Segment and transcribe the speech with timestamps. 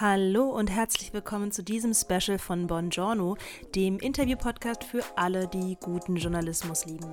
[0.00, 3.36] Hallo und herzlich willkommen zu diesem Special von Buongiorno,
[3.74, 7.12] dem Interview-Podcast für alle, die guten Journalismus lieben.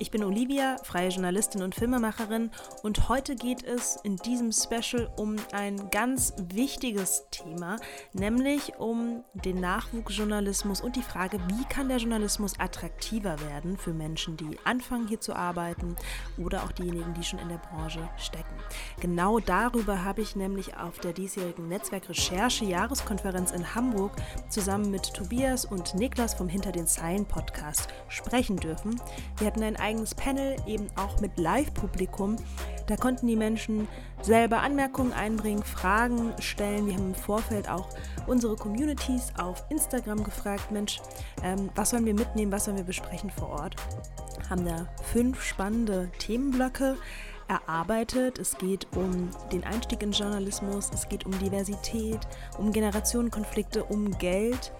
[0.00, 2.50] Ich bin Olivia, freie Journalistin und Filmemacherin
[2.82, 7.78] und heute geht es in diesem Special um ein ganz wichtiges Thema,
[8.12, 14.36] nämlich um den Nachwuchsjournalismus und die Frage, wie kann der Journalismus attraktiver werden für Menschen,
[14.36, 15.96] die anfangen hier zu arbeiten
[16.36, 18.44] oder auch diejenigen, die schon in der Branche stecken.
[19.00, 24.12] Genau darüber habe ich nämlich auf der diesjährigen Netzwerkrecherche Recherche-Jahreskonferenz in Hamburg
[24.48, 29.00] zusammen mit Tobias und Niklas vom Hinter den Zeilen Podcast sprechen dürfen.
[29.38, 32.36] Wir hatten ein eigenes Panel, eben auch mit Live-Publikum.
[32.88, 33.86] Da konnten die Menschen
[34.22, 36.86] selber Anmerkungen einbringen, Fragen stellen.
[36.86, 37.88] Wir haben im Vorfeld auch
[38.26, 41.00] unsere Communities auf Instagram gefragt, Mensch,
[41.44, 43.76] ähm, was sollen wir mitnehmen, was sollen wir besprechen vor Ort?
[44.50, 46.96] Haben da fünf spannende Themenblöcke
[47.48, 48.38] erarbeitet.
[48.38, 52.20] Es geht um den Einstieg in Journalismus, es geht um Diversität,
[52.58, 54.72] um Generationenkonflikte, um Geld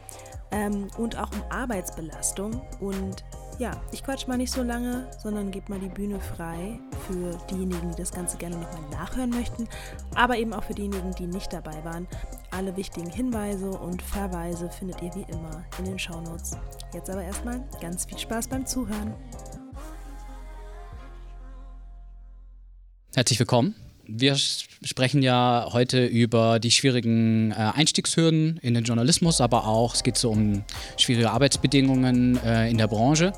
[0.51, 2.61] ähm, und auch um Arbeitsbelastung.
[2.81, 3.25] Und
[3.59, 7.91] ja, ich quatsch mal nicht so lange, sondern gebe mal die Bühne frei für diejenigen,
[7.91, 9.67] die das Ganze gerne nochmal nachhören möchten,
[10.15, 12.07] aber eben auch für diejenigen, die nicht dabei waren.
[12.51, 16.57] Alle wichtigen Hinweise und Verweise findet ihr wie immer in den Shownotes.
[16.93, 19.15] Jetzt aber erstmal ganz viel Spaß beim Zuhören.
[23.17, 23.75] Herzlich willkommen.
[24.07, 30.03] Wir sprechen ja heute über die schwierigen äh, Einstiegshürden in den Journalismus, aber auch es
[30.03, 30.65] geht so um
[30.99, 33.33] schwierige Arbeitsbedingungen äh, in der Branche.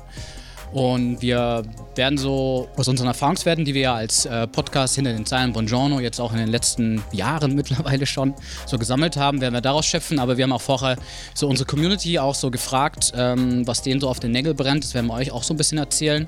[0.73, 1.63] Und wir
[1.95, 6.01] werden so aus unseren Erfahrungswerten, die wir ja als äh, Podcast hinter den Zeilen Buongiorno
[6.01, 8.33] jetzt auch in den letzten Jahren mittlerweile schon
[8.65, 10.19] so gesammelt haben, werden wir daraus schöpfen.
[10.19, 10.97] Aber wir haben auch vorher
[11.33, 14.83] so unsere Community auch so gefragt, ähm, was denen so auf den Nägel brennt.
[14.83, 16.27] Das werden wir euch auch so ein bisschen erzählen.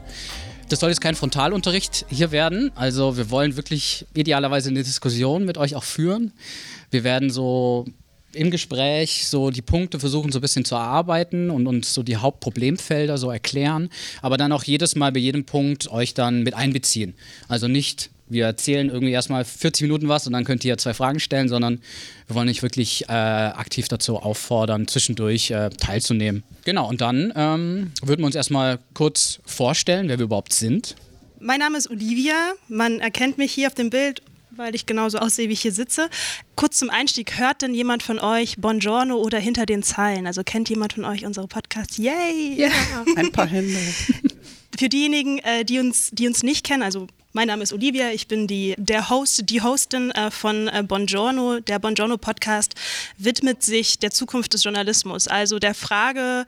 [0.72, 2.72] Das soll jetzt kein Frontalunterricht hier werden.
[2.76, 6.32] Also wir wollen wirklich idealerweise eine Diskussion mit euch auch führen.
[6.92, 7.86] Wir werden so
[8.34, 12.16] im Gespräch so die Punkte versuchen so ein bisschen zu erarbeiten und uns so die
[12.16, 13.90] Hauptproblemfelder so erklären,
[14.22, 17.16] aber dann auch jedes Mal bei jedem Punkt euch dann mit einbeziehen.
[17.50, 21.20] Also nicht wir erzählen irgendwie erstmal 40 Minuten was und dann könnt ihr zwei Fragen
[21.20, 21.82] stellen, sondern
[22.28, 26.44] wir wollen euch wirklich äh, aktiv dazu auffordern, zwischendurch äh, teilzunehmen.
[26.64, 30.96] Genau, und dann ähm, würden wir uns erstmal kurz vorstellen, wer wir überhaupt sind.
[31.40, 32.54] Mein Name ist Olivia.
[32.68, 34.22] Man erkennt mich hier auf dem Bild,
[34.52, 36.10] weil ich genauso aussehe, wie ich hier sitze.
[36.56, 40.28] Kurz zum Einstieg, hört denn jemand von euch Buongiorno oder Hinter den Zeilen?
[40.28, 41.98] Also kennt jemand von euch unsere Podcasts?
[41.98, 42.56] Yay!
[42.58, 42.70] Ja,
[43.16, 43.78] ein paar Hände.
[44.78, 48.28] Für diejenigen, äh, die, uns, die uns nicht kennen, also mein Name ist Olivia, ich
[48.28, 51.62] bin die, der Host, die Hostin äh, von äh, Buongiorno.
[51.62, 52.76] Der Buongiorno Podcast
[53.18, 56.46] widmet sich der Zukunft des Journalismus, also der Frage,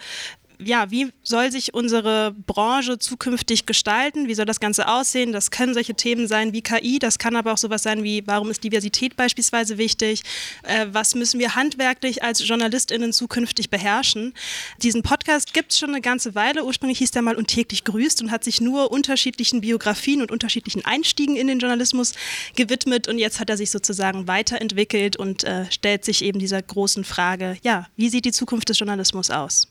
[0.66, 4.28] ja, wie soll sich unsere Branche zukünftig gestalten?
[4.28, 5.32] Wie soll das Ganze aussehen?
[5.32, 8.50] Das können solche Themen sein wie KI, das kann aber auch sowas sein wie, warum
[8.52, 10.24] ist Diversität beispielsweise wichtig?
[10.64, 14.34] Äh, was müssen wir handwerklich als JournalistInnen zukünftig beherrschen?
[14.82, 16.66] Diesen Podcast gibt es schon eine ganze Weile.
[16.66, 20.86] Ursprünglich hieß der mal und täglich grüßt und hat sich nur unterschiedlichen Biografien und unterschiedlichen
[20.86, 22.14] Einstiegen in den Journalismus
[22.56, 27.04] gewidmet und jetzt hat er sich sozusagen weiterentwickelt und äh, stellt sich eben dieser großen
[27.04, 29.68] Frage, ja, wie sieht die Zukunft des Journalismus aus?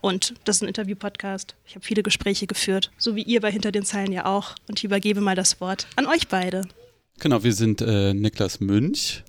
[0.00, 1.54] Und das ist ein Interview-Podcast.
[1.66, 4.54] Ich habe viele Gespräche geführt, so wie ihr bei Hinter den Zeilen ja auch.
[4.68, 6.62] Und ich übergebe mal das Wort an euch beide.
[7.20, 9.24] Genau, wir sind äh, Niklas Münch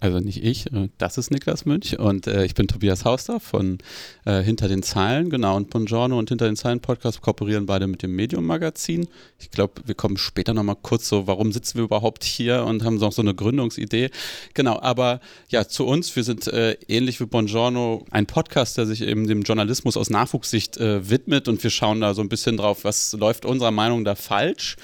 [0.00, 3.78] also nicht ich, äh, das ist Niklas Münch und äh, ich bin Tobias Hauster von
[4.24, 8.02] äh, Hinter den Zeilen, genau, und Bongiorno und Hinter den Zeilen Podcast kooperieren beide mit
[8.02, 9.08] dem Medium Magazin.
[9.38, 12.96] Ich glaube, wir kommen später nochmal kurz so, warum sitzen wir überhaupt hier und haben
[12.96, 14.10] noch so eine Gründungsidee.
[14.54, 19.02] Genau, aber ja, zu uns, wir sind äh, ähnlich wie Bongiorno ein Podcast, der sich
[19.02, 22.84] eben dem Journalismus aus Nachwuchssicht äh, widmet und wir schauen da so ein bisschen drauf,
[22.84, 24.76] was läuft unserer Meinung da falsch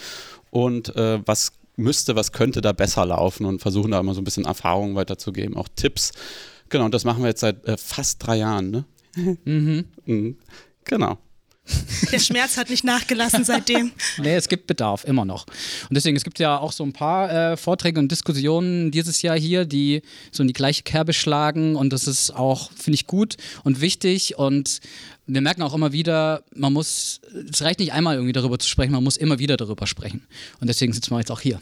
[0.50, 4.24] und äh, was müsste, was könnte da besser laufen und versuchen da immer so ein
[4.24, 6.12] bisschen Erfahrungen weiterzugeben, auch Tipps.
[6.68, 8.84] Genau, und das machen wir jetzt seit äh, fast drei Jahren, ne?
[9.44, 9.86] Mhm.
[10.04, 10.36] mhm.
[10.84, 11.18] Genau.
[12.12, 13.90] Der Schmerz hat nicht nachgelassen seitdem.
[14.18, 15.46] nee, es gibt Bedarf, immer noch.
[15.88, 19.36] Und deswegen, es gibt ja auch so ein paar äh, Vorträge und Diskussionen dieses Jahr
[19.38, 21.74] hier, die so in die gleiche Kerbe schlagen.
[21.74, 24.38] Und das ist auch, finde ich, gut und wichtig.
[24.38, 24.80] Und
[25.26, 27.20] wir merken auch immer wieder, man muss,
[27.50, 30.26] es reicht nicht einmal irgendwie darüber zu sprechen, man muss immer wieder darüber sprechen.
[30.60, 31.60] Und deswegen sitzen wir jetzt auch hier.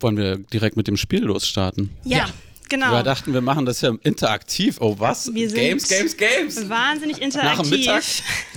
[0.00, 1.90] Wollen wir direkt mit dem Spiel losstarten?
[2.04, 2.18] Ja.
[2.18, 2.28] ja.
[2.68, 2.92] Genau.
[2.92, 4.76] Wir dachten, wir machen das ja interaktiv.
[4.80, 5.32] Oh, was?
[5.32, 6.68] Wir Games, Games, Games.
[6.68, 7.58] Wahnsinnig interaktiv.
[7.58, 8.04] Nach dem Mittag.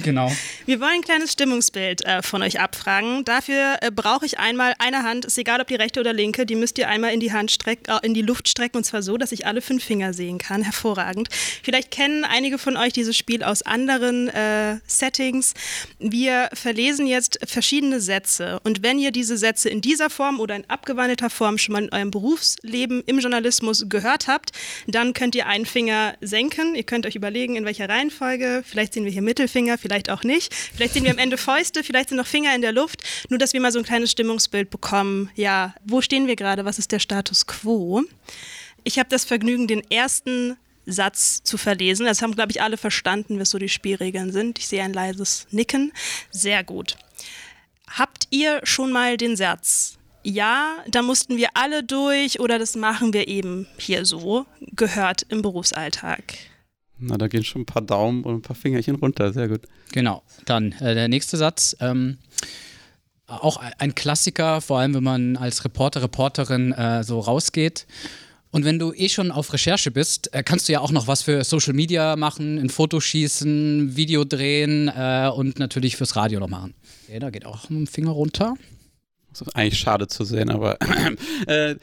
[0.04, 0.32] Genau.
[0.66, 3.24] Wir wollen ein kleines Stimmungsbild äh, von euch abfragen.
[3.24, 6.56] Dafür äh, brauche ich einmal eine Hand, ist egal ob die rechte oder linke, die
[6.56, 9.18] müsst ihr einmal in die Hand strecken, äh, in die Luft strecken und zwar so,
[9.18, 10.62] dass ich alle fünf Finger sehen kann.
[10.64, 11.30] Hervorragend.
[11.64, 15.54] Vielleicht kennen einige von euch dieses Spiel aus anderen äh, Settings.
[16.00, 20.70] Wir verlesen jetzt verschiedene Sätze und wenn ihr diese Sätze in dieser Form oder in
[20.70, 24.52] abgewandelter Form schon mal in eurem Berufsleben im Journalismus gehört, gehört habt,
[24.88, 26.76] dann könnt ihr einen Finger senken.
[26.76, 28.64] Ihr könnt euch überlegen, in welcher Reihenfolge.
[28.66, 30.54] Vielleicht sehen wir hier Mittelfinger, vielleicht auch nicht.
[30.54, 33.04] Vielleicht sehen wir am Ende Fäuste, vielleicht sind noch Finger in der Luft.
[33.30, 35.30] Nur, dass wir mal so ein kleines Stimmungsbild bekommen.
[35.36, 36.66] Ja, wo stehen wir gerade?
[36.66, 38.04] Was ist der Status quo?
[38.84, 42.06] Ich habe das Vergnügen, den ersten Satz zu verlesen.
[42.06, 44.58] Das haben, glaube ich, alle verstanden, was so die Spielregeln sind.
[44.58, 45.94] Ich sehe ein leises Nicken.
[46.32, 46.98] Sehr gut.
[47.88, 49.98] Habt ihr schon mal den Satz?
[50.24, 54.46] Ja, da mussten wir alle durch oder das machen wir eben hier so,
[54.76, 56.22] gehört im Berufsalltag.
[57.00, 59.62] Na, da gehen schon ein paar Daumen und ein paar Fingerchen runter, sehr gut.
[59.92, 61.76] Genau, dann äh, der nächste Satz.
[61.80, 62.20] Ähm,
[63.26, 67.88] auch ein Klassiker, vor allem wenn man als Reporter, Reporterin äh, so rausgeht.
[68.52, 71.22] Und wenn du eh schon auf Recherche bist, äh, kannst du ja auch noch was
[71.22, 76.50] für Social Media machen, ein Foto schießen, Video drehen äh, und natürlich fürs Radio noch
[76.50, 76.74] machen.
[77.08, 78.56] Okay, da geht auch ein Finger runter.
[79.32, 80.78] Das ist eigentlich schade zu sehen, aber
[81.48, 81.76] äh,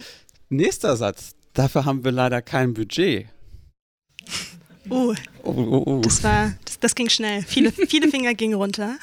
[0.49, 1.35] nächster Satz.
[1.55, 3.27] Dafür haben wir leider kein Budget.
[4.91, 6.00] Oh, oh, oh, oh.
[6.03, 7.43] Das, war, das, das ging schnell.
[7.43, 8.97] Viele, viele Finger gingen runter.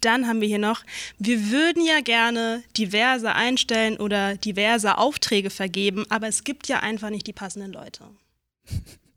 [0.00, 0.82] Dann haben wir hier noch,
[1.18, 7.10] wir würden ja gerne diverse einstellen oder diverse Aufträge vergeben, aber es gibt ja einfach
[7.10, 8.04] nicht die passenden Leute.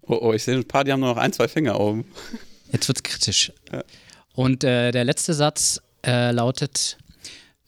[0.03, 2.05] Oh, oh, ich sehe ein paar, die haben nur noch ein, zwei Finger oben.
[2.71, 3.51] Jetzt wird es kritisch.
[3.71, 3.83] Ja.
[4.35, 6.97] Und äh, der letzte Satz äh, lautet,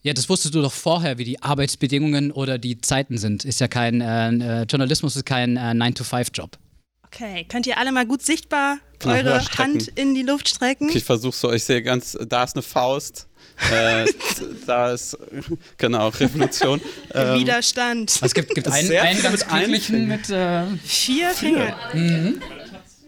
[0.07, 3.43] ja, das wusstest du doch vorher, wie die Arbeitsbedingungen oder die Zeiten sind.
[3.43, 6.51] Ist ja kein, äh, äh Journalismus ist kein äh, 9-to-5-Job.
[7.05, 10.89] Okay, könnt ihr alle mal gut sichtbar genau, eure Hand in die Luft strecken?
[10.93, 13.27] Ich versuch's so, ich sehe ganz, da ist eine Faust.
[13.69, 14.05] äh,
[14.65, 15.17] da ist,
[15.77, 16.79] genau, Revolution.
[17.13, 18.17] Ähm, Widerstand.
[18.21, 21.73] Es gibt, gibt einen, einen ganz glücklichen mit äh, vier Fingern.
[21.93, 22.41] Mhm.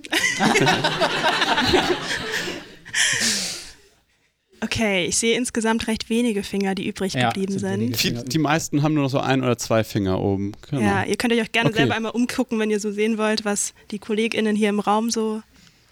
[4.61, 7.95] Okay, ich sehe insgesamt recht wenige Finger, die übrig ja, geblieben sind.
[7.95, 8.33] sind.
[8.33, 10.51] Die, meisten haben nur noch so ein oder zwei Finger oben.
[10.69, 10.81] Genau.
[10.81, 11.79] Ja, ihr könnt euch auch gerne okay.
[11.79, 15.41] selber einmal umgucken, wenn ihr so sehen wollt, was die KollegInnen hier im Raum so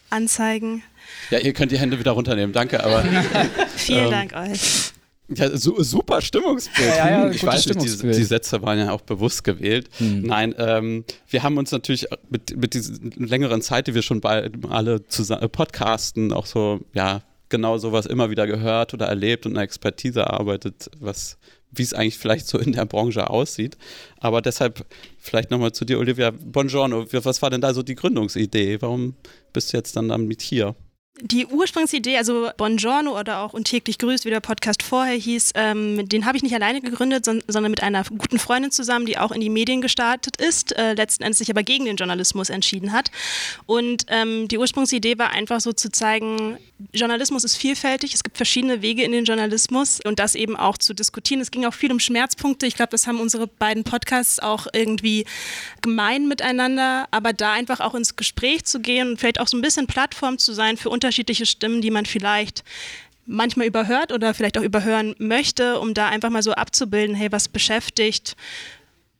[0.09, 0.83] anzeigen.
[1.29, 3.03] Ja, ihr könnt die Hände wieder runternehmen, danke, aber.
[3.75, 4.91] Vielen ähm, Dank euch.
[5.29, 6.87] Ja, su super Stimmungsbild.
[6.87, 9.89] Ja, ja, ich weiß nicht, die, die, Sätze waren ja auch bewusst gewählt.
[9.97, 10.21] Hm.
[10.21, 14.49] Nein, ähm, wir haben uns natürlich mit, mit dieser längeren Zeit, die wir schon bei
[14.69, 19.63] alle zusammen podcasten, auch so, ja, genau sowas immer wieder gehört oder erlebt und eine
[19.63, 21.37] Expertise erarbeitet, was
[21.71, 23.77] wie es eigentlich vielleicht so in der Branche aussieht.
[24.19, 24.85] Aber deshalb
[25.19, 26.31] vielleicht nochmal zu dir, Olivia.
[26.31, 28.81] Buongiorno, was war denn da so die Gründungsidee?
[28.81, 29.15] Warum
[29.53, 30.75] bist du jetzt dann damit hier?
[31.21, 36.25] Die Ursprungsidee, also Buongiorno oder auch Untäglich grüßt, wie der Podcast vorher hieß, ähm, den
[36.25, 39.41] habe ich nicht alleine gegründet, son sondern mit einer guten Freundin zusammen, die auch in
[39.41, 43.09] die Medien gestartet ist, äh, letzten Endes sich aber gegen den Journalismus entschieden hat.
[43.65, 46.57] Und ähm, die Ursprungsidee war einfach so zu zeigen,
[46.93, 50.93] Journalismus ist vielfältig, es gibt verschiedene Wege in den Journalismus und das eben auch zu
[50.93, 51.41] diskutieren.
[51.41, 52.67] Es ging auch viel um Schmerzpunkte.
[52.67, 55.25] Ich glaube, das haben unsere beiden Podcasts auch irgendwie
[55.81, 59.61] gemein miteinander, aber da einfach auch ins Gespräch zu gehen und vielleicht auch so ein
[59.61, 62.63] bisschen Plattform zu sein für unterschiedliche Stimmen, die man vielleicht
[63.25, 67.47] manchmal überhört oder vielleicht auch überhören möchte, um da einfach mal so abzubilden, hey, was
[67.47, 68.35] beschäftigt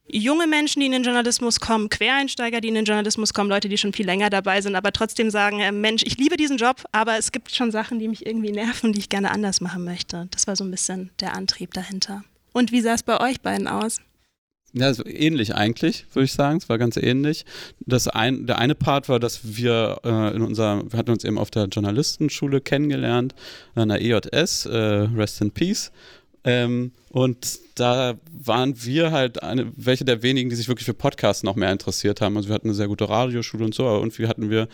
[0.09, 3.77] junge Menschen, die in den Journalismus kommen, Quereinsteiger, die in den Journalismus kommen, Leute, die
[3.77, 7.17] schon viel länger dabei sind, aber trotzdem sagen, äh, Mensch, ich liebe diesen Job, aber
[7.17, 10.27] es gibt schon Sachen, die mich irgendwie nerven, die ich gerne anders machen möchte.
[10.31, 12.23] Das war so ein bisschen der Antrieb dahinter.
[12.53, 13.99] Und wie sah es bei euch beiden aus?
[14.73, 16.57] Ja, so ähnlich eigentlich, würde ich sagen.
[16.57, 17.45] Es war ganz ähnlich.
[17.79, 21.37] Das ein, der eine Part war, dass wir äh, in unserer, wir hatten uns eben
[21.37, 23.33] auf der Journalistenschule kennengelernt,
[23.75, 25.91] an der EJS, äh, Rest in Peace.
[26.43, 31.43] Ähm, und da waren wir halt eine, welche der wenigen, die sich wirklich für Podcasts
[31.43, 32.37] noch mehr interessiert haben.
[32.37, 34.67] Also wir hatten eine sehr gute Radioschule und so, aber irgendwie hatten wir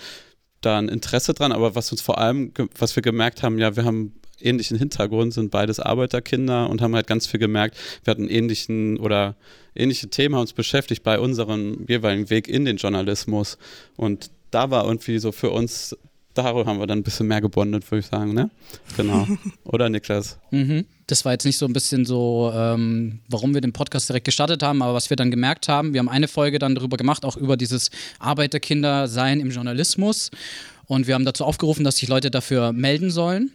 [0.62, 1.52] da ein Interesse dran.
[1.52, 4.14] Aber was uns vor allem, was wir gemerkt haben, ja, wir haben
[4.44, 9.36] ähnlichen Hintergrund, sind beides Arbeiterkinder und haben halt ganz viel gemerkt, wir hatten ähnlichen oder
[9.76, 13.58] ähnliche Themen uns beschäftigt bei unserem jeweiligen Weg in den Journalismus.
[13.96, 15.96] Und da war irgendwie so für uns
[16.34, 18.50] darüber haben wir dann ein bisschen mehr gebondet, würde ich sagen, ne?
[18.98, 19.28] Genau.
[19.64, 20.38] Oder Niklas?
[20.52, 20.86] Mhm.
[21.08, 24.64] Das war jetzt nicht so ein bisschen so, ähm, warum wir den Podcast direkt gestartet
[24.64, 27.38] haben, aber was wir dann gemerkt haben, wir haben eine Folge dann darüber gemacht, auch
[27.38, 30.32] über dieses Arbeiterkinder-Sein im Journalismus.
[30.86, 33.52] Und wir haben dazu aufgerufen, dass sich Leute dafür melden sollen.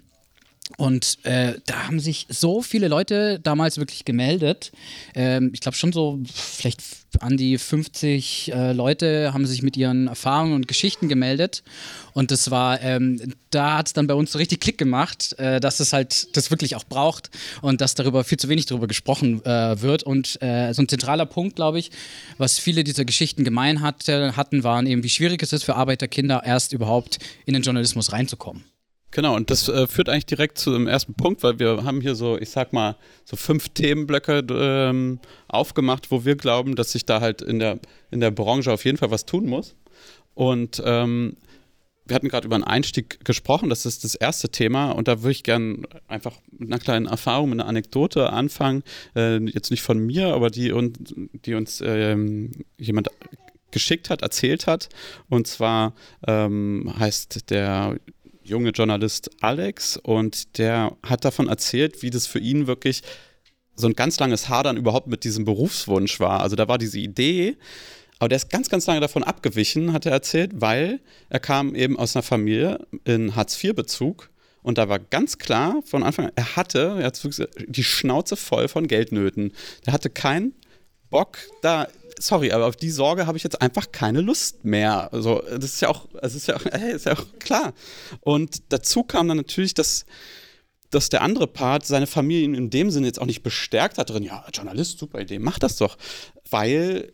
[0.76, 4.70] Und äh, da haben sich so viele Leute damals wirklich gemeldet.
[5.14, 6.82] Ähm, ich glaube schon so vielleicht
[7.20, 11.62] an die 50 äh, Leute haben sich mit ihren Erfahrungen und Geschichten gemeldet.
[12.12, 15.58] Und das war, ähm, da hat es dann bei uns so richtig Klick gemacht, äh,
[15.58, 17.30] dass es halt das wirklich auch braucht
[17.62, 20.02] und dass darüber viel zu wenig darüber gesprochen äh, wird.
[20.02, 21.90] Und äh, so ein zentraler Punkt, glaube ich,
[22.37, 26.42] was viele dieser Geschichten gemein hatte, hatten, waren eben, wie schwierig es ist für Arbeiterkinder
[26.44, 28.64] erst überhaupt in den Journalismus reinzukommen.
[29.10, 32.14] Genau, und das äh, führt eigentlich direkt zu dem ersten Punkt, weil wir haben hier
[32.14, 37.20] so, ich sag mal, so fünf Themenblöcke ähm, aufgemacht, wo wir glauben, dass sich da
[37.20, 39.76] halt in der, in der Branche auf jeden Fall was tun muss.
[40.34, 41.36] Und ähm,
[42.04, 45.32] wir hatten gerade über einen Einstieg gesprochen, das ist das erste Thema und da würde
[45.32, 48.82] ich gerne einfach mit einer kleinen Erfahrung, mit einer Anekdote anfangen,
[49.14, 53.08] äh, jetzt nicht von mir, aber die, und, die uns ähm, jemand
[53.70, 54.88] geschickt hat, erzählt hat.
[55.28, 55.94] Und zwar
[56.26, 57.98] ähm, heißt der
[58.48, 63.02] junge Journalist Alex und der hat davon erzählt, wie das für ihn wirklich
[63.74, 66.40] so ein ganz langes Hadern überhaupt mit diesem Berufswunsch war.
[66.40, 67.56] Also da war diese Idee,
[68.18, 71.96] aber der ist ganz, ganz lange davon abgewichen, hat er erzählt, weil er kam eben
[71.96, 74.30] aus einer Familie in Hartz-IV-Bezug.
[74.62, 77.20] Und da war ganz klar von Anfang an, er hatte, er hat
[77.68, 79.52] die Schnauze voll von Geldnöten.
[79.86, 80.54] Der hatte keinen
[81.10, 81.86] Bock, da,
[82.20, 85.12] sorry, aber auf die Sorge habe ich jetzt einfach keine Lust mehr.
[85.12, 87.72] Also, das ist ja auch, das ist ja, auch, ist ja auch klar.
[88.20, 90.06] Und dazu kam dann natürlich, dass,
[90.90, 94.22] dass der andere Part seine Familie in dem Sinne jetzt auch nicht bestärkt hat drin,
[94.22, 95.96] ja, Journalist, super Idee, mach das doch.
[96.50, 97.12] Weil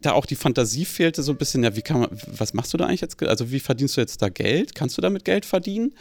[0.00, 2.78] da auch die Fantasie fehlte so ein bisschen, ja, wie kann man, was machst du
[2.78, 3.20] da eigentlich jetzt?
[3.22, 4.74] Also wie verdienst du jetzt da Geld?
[4.74, 5.94] Kannst du damit Geld verdienen?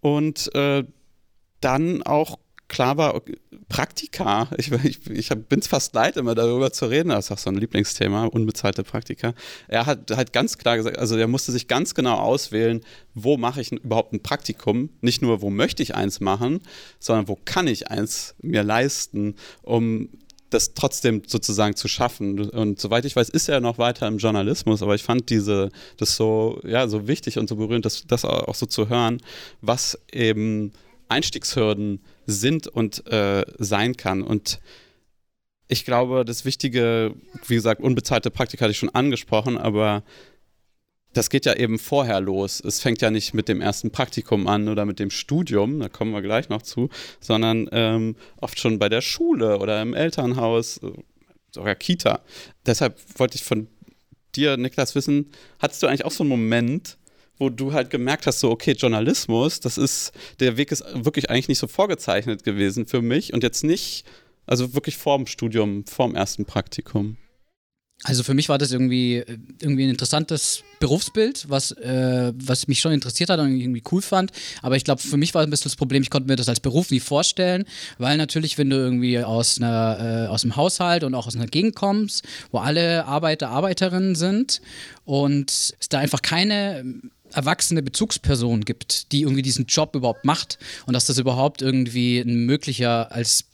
[0.00, 0.84] Und äh,
[1.60, 2.38] dann auch
[2.72, 3.20] klar war,
[3.68, 7.38] Praktika, ich, ich, ich bin es fast leid, immer darüber zu reden, das ist auch
[7.38, 9.34] so ein Lieblingsthema, unbezahlte Praktika.
[9.68, 12.80] Er hat halt ganz klar gesagt, also er musste sich ganz genau auswählen,
[13.14, 16.60] wo mache ich überhaupt ein Praktikum, nicht nur, wo möchte ich eins machen,
[16.98, 20.08] sondern wo kann ich eins mir leisten, um
[20.48, 22.50] das trotzdem sozusagen zu schaffen.
[22.50, 26.16] Und soweit ich weiß, ist er noch weiter im Journalismus, aber ich fand diese, das
[26.16, 29.20] so, ja, so wichtig und so berührend, das, das auch so zu hören,
[29.60, 30.72] was eben
[31.12, 34.22] Einstiegshürden sind und äh, sein kann.
[34.22, 34.60] Und
[35.68, 37.14] ich glaube, das Wichtige,
[37.46, 40.02] wie gesagt, unbezahlte Praktika hatte ich schon angesprochen, aber
[41.12, 42.60] das geht ja eben vorher los.
[42.60, 46.12] Es fängt ja nicht mit dem ersten Praktikum an oder mit dem Studium, da kommen
[46.12, 46.88] wir gleich noch zu,
[47.20, 50.80] sondern ähm, oft schon bei der Schule oder im Elternhaus,
[51.50, 52.20] sogar Kita.
[52.66, 53.68] Deshalb wollte ich von
[54.34, 56.96] dir, Niklas, wissen, hattest du eigentlich auch so einen Moment,
[57.38, 61.48] wo du halt gemerkt hast, so, okay, Journalismus, das ist, der Weg ist wirklich eigentlich
[61.48, 64.04] nicht so vorgezeichnet gewesen für mich und jetzt nicht,
[64.46, 67.16] also wirklich vorm Studium, vorm ersten Praktikum.
[68.04, 69.22] Also für mich war das irgendwie,
[69.60, 74.32] irgendwie ein interessantes Berufsbild, was, äh, was mich schon interessiert hat und irgendwie cool fand.
[74.60, 76.58] Aber ich glaube, für mich war ein bisschen das Problem, ich konnte mir das als
[76.58, 77.64] Beruf nie vorstellen,
[77.98, 81.46] weil natürlich, wenn du irgendwie aus, einer, äh, aus einem Haushalt und auch aus einer
[81.46, 84.60] Gegend kommst, wo alle Arbeiter, Arbeiterinnen sind
[85.04, 86.84] und es da einfach keine
[87.34, 92.46] erwachsene Bezugsperson gibt, die irgendwie diesen Job überhaupt macht und dass das überhaupt irgendwie ein
[92.46, 93.44] möglicher als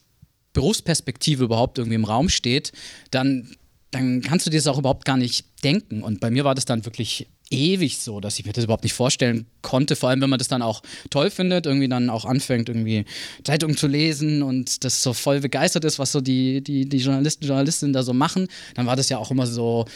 [0.52, 2.72] Berufsperspektive überhaupt irgendwie im Raum steht,
[3.10, 3.56] dann
[3.90, 6.02] dann kannst du dir das auch überhaupt gar nicht denken.
[6.02, 8.92] Und bei mir war das dann wirklich ewig so, dass ich mir das überhaupt nicht
[8.92, 9.96] vorstellen konnte.
[9.96, 13.04] Vor allem, wenn man das dann auch toll findet, irgendwie dann auch anfängt, irgendwie
[13.44, 17.46] Zeitungen zu lesen und das so voll begeistert ist, was so die, die, die Journalisten,
[17.46, 19.86] Journalistinnen da so machen, dann war das ja auch immer so,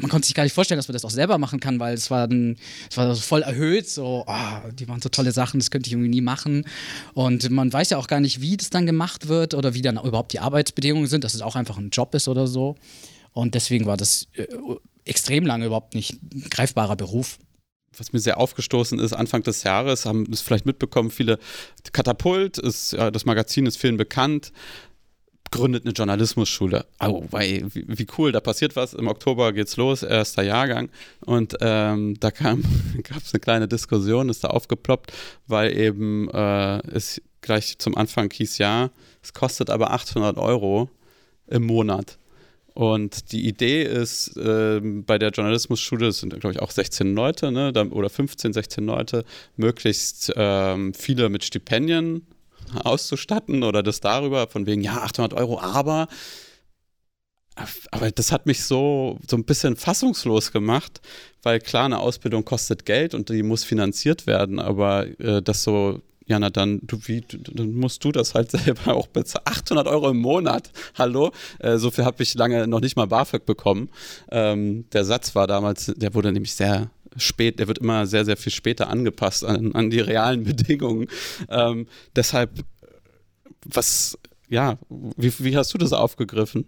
[0.00, 2.10] man konnte sich gar nicht vorstellen, dass man das auch selber machen kann, weil es
[2.10, 2.56] war dann,
[2.90, 5.92] es war so voll erhöht, so, oh, die waren so tolle Sachen, das könnte ich
[5.94, 6.64] irgendwie nie machen.
[7.14, 9.96] Und man weiß ja auch gar nicht, wie das dann gemacht wird oder wie dann
[9.96, 12.76] überhaupt die Arbeitsbedingungen sind, dass es auch einfach ein Job ist oder so.
[13.32, 14.46] Und deswegen war das äh,
[15.04, 16.18] extrem lange überhaupt nicht
[16.50, 17.38] greifbarer Beruf
[17.98, 21.38] was mir sehr aufgestoßen ist, Anfang des Jahres, haben es vielleicht mitbekommen, viele
[21.92, 24.52] Katapult, ist, das Magazin ist vielen bekannt,
[25.50, 26.86] gründet eine Journalismusschule.
[27.00, 28.94] Oh, wie, wie, cool, da passiert was.
[28.94, 30.88] Im Oktober geht's los, erster Jahrgang.
[31.20, 32.58] Und ähm, da gab
[33.22, 35.12] es eine kleine Diskussion, ist da aufgeploppt,
[35.46, 38.90] weil eben äh, es gleich zum Anfang hieß, ja,
[39.22, 40.88] es kostet aber 800 Euro
[41.46, 42.18] im Monat.
[42.74, 47.52] Und die Idee ist, äh, bei der Journalismusschule, das sind glaube ich auch 16 Leute
[47.52, 49.24] ne, oder 15, 16 Leute,
[49.56, 52.26] möglichst ähm, viele mit Stipendien
[52.82, 56.08] auszustatten oder das darüber, von wegen, ja, 800 Euro, aber
[57.90, 61.02] aber das hat mich so, so ein bisschen fassungslos gemacht,
[61.42, 66.00] weil klar, eine Ausbildung kostet Geld und die muss finanziert werden, aber äh, das so
[66.32, 69.44] ja, na dann, du, wie, dann musst du das halt selber auch bezahlen.
[69.44, 71.30] 800 Euro im Monat, hallo?
[71.58, 73.90] Äh, so viel habe ich lange noch nicht mal BAföG bekommen.
[74.30, 78.38] Ähm, der Satz war damals, der wurde nämlich sehr spät, der wird immer sehr, sehr
[78.38, 81.08] viel später angepasst an, an die realen Bedingungen.
[81.50, 81.86] Ähm,
[82.16, 82.64] deshalb,
[83.66, 86.66] was, ja, wie, wie hast du das aufgegriffen?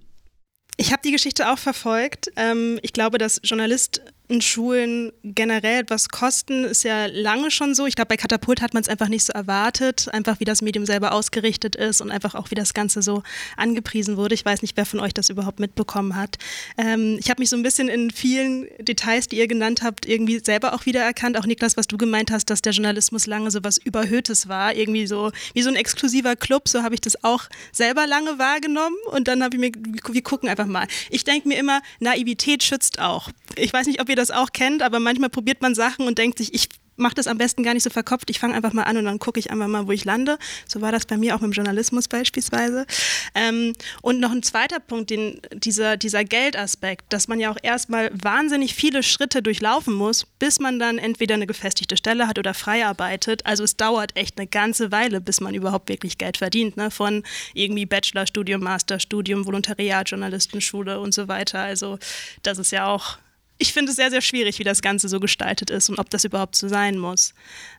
[0.76, 2.30] Ich habe die Geschichte auch verfolgt.
[2.36, 4.02] Ähm, ich glaube, dass Journalist
[4.40, 7.86] Schulen generell etwas kosten, ist ja lange schon so.
[7.86, 10.86] Ich glaube, bei Katapult hat man es einfach nicht so erwartet, einfach wie das Medium
[10.86, 13.22] selber ausgerichtet ist und einfach auch wie das Ganze so
[13.58, 14.34] angepriesen wurde.
[14.34, 16.38] Ich weiß nicht, wer von euch das überhaupt mitbekommen hat.
[16.78, 20.38] Ähm, ich habe mich so ein bisschen in vielen Details, die ihr genannt habt, irgendwie
[20.42, 21.38] selber auch wiedererkannt.
[21.38, 25.06] Auch Niklas, was du gemeint hast, dass der Journalismus lange so was Überhöhtes war, irgendwie
[25.06, 26.68] so wie so ein exklusiver Club.
[26.68, 29.72] So habe ich das auch selber lange wahrgenommen und dann habe ich mir,
[30.10, 30.86] wir gucken einfach mal.
[31.10, 33.28] Ich denke mir immer, Naivität schützt auch.
[33.56, 36.38] Ich weiß nicht, ob ihr das auch kennt, aber manchmal probiert man Sachen und denkt
[36.38, 38.30] sich, ich mache das am besten gar nicht so verkopft.
[38.30, 40.38] Ich fange einfach mal an und dann gucke ich einfach mal, wo ich lande.
[40.66, 42.86] So war das bei mir auch mit dem Journalismus beispielsweise.
[43.34, 48.10] Ähm, und noch ein zweiter Punkt, den, dieser, dieser Geldaspekt, dass man ja auch erstmal
[48.14, 52.86] wahnsinnig viele Schritte durchlaufen muss, bis man dann entweder eine gefestigte Stelle hat oder frei
[52.86, 53.44] arbeitet.
[53.46, 56.76] Also es dauert echt eine ganze Weile, bis man überhaupt wirklich Geld verdient.
[56.76, 56.90] Ne?
[56.90, 61.60] Von irgendwie Bachelorstudium, Masterstudium, Volontariat, Journalistenschule und so weiter.
[61.60, 61.98] Also
[62.42, 63.18] das ist ja auch
[63.58, 66.24] ich finde es sehr, sehr schwierig, wie das Ganze so gestaltet ist und ob das
[66.24, 67.34] überhaupt so sein muss.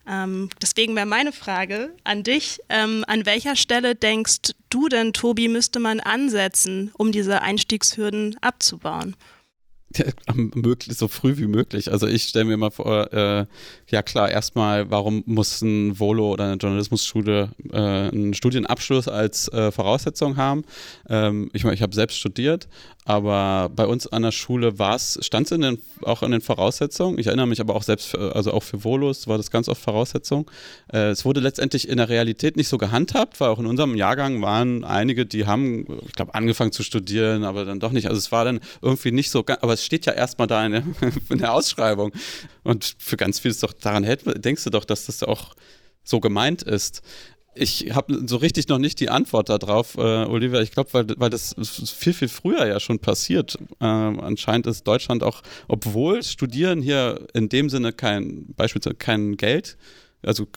[0.07, 5.47] Ähm, deswegen wäre meine Frage an dich, ähm, an welcher Stelle denkst du denn, Tobi,
[5.47, 9.15] müsste man ansetzen, um diese Einstiegshürden abzubauen?
[10.89, 11.91] so früh wie möglich.
[11.91, 13.45] Also ich stelle mir mal vor, äh,
[13.89, 19.71] ja klar, erstmal, warum muss ein Volo oder eine Journalismusschule äh, einen Studienabschluss als äh,
[19.71, 20.63] Voraussetzung haben?
[21.09, 22.67] Ähm, ich meine, ich habe selbst studiert,
[23.05, 27.19] aber bei uns an der Schule war es, stand es auch in den Voraussetzungen.
[27.19, 29.79] Ich erinnere mich aber auch selbst, für, also auch für Volos war das ganz oft
[29.81, 30.49] Voraussetzung.
[30.91, 34.41] Äh, es wurde letztendlich in der Realität nicht so gehandhabt, weil auch in unserem Jahrgang
[34.41, 38.07] waren einige, die haben, ich glaube, angefangen zu studieren, aber dann doch nicht.
[38.07, 40.83] Also es war dann irgendwie nicht so, aber es steht ja erstmal da in der,
[41.29, 42.11] in der Ausschreibung.
[42.63, 45.55] Und für ganz vieles doch daran hält, denkst du doch, dass das auch
[46.03, 47.01] so gemeint ist.
[47.57, 50.59] Ich habe so richtig noch nicht die Antwort darauf, äh, Olivia.
[50.61, 51.55] Ich glaube, weil, weil das
[51.97, 53.57] viel, viel früher ja schon passiert.
[53.79, 59.77] Äh, anscheinend ist Deutschland auch, obwohl Studieren hier in dem Sinne kein, beispielsweise kein Geld
[60.25, 60.47] also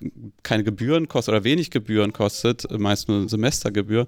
[0.42, 4.06] keine Gebühren kostet oder wenig Gebühren kostet, meist nur Semestergebühr.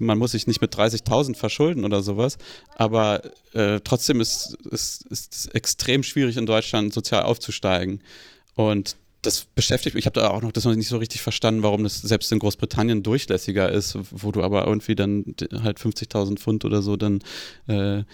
[0.00, 2.36] Man muss sich nicht mit 30.000 verschulden oder sowas,
[2.76, 3.22] aber
[3.52, 8.02] äh, trotzdem ist es ist, extrem schwierig in Deutschland sozial aufzusteigen.
[8.54, 10.02] Und das beschäftigt mich.
[10.02, 12.38] Ich habe da auch noch das noch nicht so richtig verstanden, warum das selbst in
[12.38, 17.20] Großbritannien durchlässiger ist, wo du aber irgendwie dann halt 50.000 Pfund oder so dann
[17.66, 18.04] äh,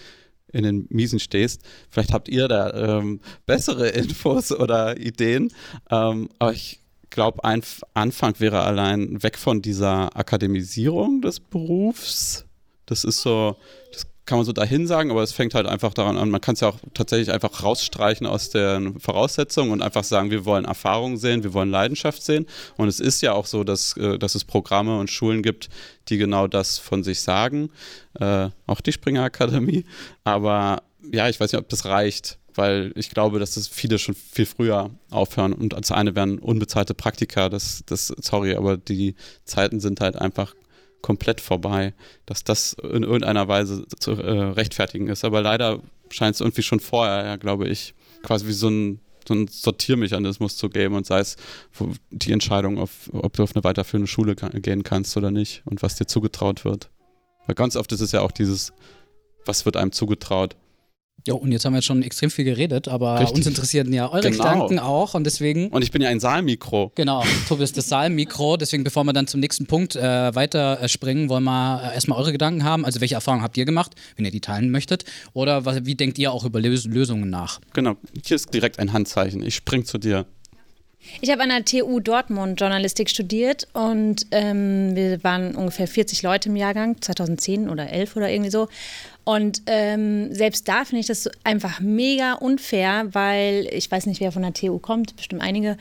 [0.53, 1.61] in den Miesen stehst.
[1.89, 5.51] Vielleicht habt ihr da ähm, bessere Infos oder Ideen.
[5.89, 6.79] Ähm, aber ich
[7.13, 7.61] glaube, ein
[7.93, 12.45] Anfang wäre allein weg von dieser Akademisierung des Berufs.
[12.85, 13.55] Das ist so,
[13.93, 16.53] das kann man so dahin sagen, aber es fängt halt einfach daran an, man kann
[16.53, 21.17] es ja auch tatsächlich einfach rausstreichen aus den Voraussetzungen und einfach sagen, wir wollen Erfahrung
[21.17, 22.45] sehen, wir wollen Leidenschaft sehen.
[22.77, 25.69] Und es ist ja auch so, dass, äh, dass es Programme und Schulen gibt,
[26.09, 27.69] die genau das von sich sagen.
[28.19, 29.85] Äh, auch die Springer Akademie.
[30.23, 34.15] Aber ja, ich weiß nicht, ob das reicht weil ich glaube, dass das viele schon
[34.15, 37.49] viel früher aufhören und als eine wären unbezahlte Praktika.
[37.49, 40.55] Das, das, sorry, aber die Zeiten sind halt einfach
[41.01, 41.93] komplett vorbei,
[42.25, 45.23] dass das in irgendeiner Weise zu äh, rechtfertigen ist.
[45.25, 49.35] Aber leider scheint es irgendwie schon vorher, ja, glaube ich, quasi wie so ein, so
[49.35, 51.35] ein Sortiermechanismus zu geben und sei es
[52.09, 55.95] die Entscheidung, auf, ob du auf eine weiterführende Schule gehen kannst oder nicht und was
[55.95, 56.89] dir zugetraut wird.
[57.45, 58.73] Weil ganz oft ist es ja auch dieses,
[59.45, 60.55] was wird einem zugetraut
[61.25, 63.37] ja, und jetzt haben wir jetzt schon extrem viel geredet, aber Richtig.
[63.37, 64.43] uns interessieren ja eure genau.
[64.43, 65.69] Gedanken auch und deswegen.
[65.69, 66.91] Und ich bin ja ein Saalmikro.
[66.95, 70.89] Genau, Tobi ist das Saalmikro, deswegen bevor wir dann zum nächsten Punkt äh, weiter äh,
[70.89, 72.83] springen, wollen wir äh, erstmal eure Gedanken haben.
[72.83, 75.05] Also welche Erfahrungen habt ihr gemacht, wenn ihr die teilen möchtet?
[75.31, 77.61] Oder was, wie denkt ihr auch über Lös Lösungen nach?
[77.73, 77.95] Genau,
[78.25, 79.41] hier ist direkt ein Handzeichen.
[79.43, 80.25] Ich spring zu dir.
[81.21, 86.49] Ich habe an der TU Dortmund Journalistik studiert und ähm, wir waren ungefähr 40 Leute
[86.49, 88.67] im Jahrgang, 2010 oder 11 oder irgendwie so.
[89.25, 94.33] Und ähm, selbst da finde ich das einfach mega unfair, weil ich weiß nicht, wer
[94.33, 95.77] von der TU kommt, bestimmt einige,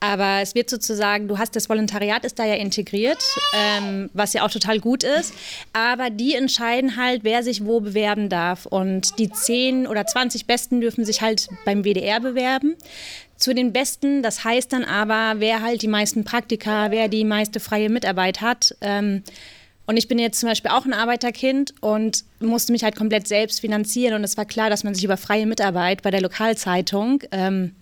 [0.00, 3.22] aber es wird sozusagen, du hast das Volontariat ist da ja integriert,
[3.54, 5.34] ähm, was ja auch total gut ist,
[5.74, 10.80] aber die entscheiden halt, wer sich wo bewerben darf und die 10 oder 20 Besten
[10.80, 12.76] dürfen sich halt beim WDR bewerben
[13.36, 14.22] zu den Besten.
[14.22, 18.74] Das heißt dann aber, wer halt die meisten Praktika, wer die meiste freie Mitarbeit hat.
[18.80, 19.22] Ähm,
[19.86, 23.60] und ich bin jetzt zum Beispiel auch ein Arbeiterkind und musste mich halt komplett selbst
[23.60, 24.14] finanzieren.
[24.14, 27.72] Und es war klar, dass man sich über freie Mitarbeit bei der Lokalzeitung ähm,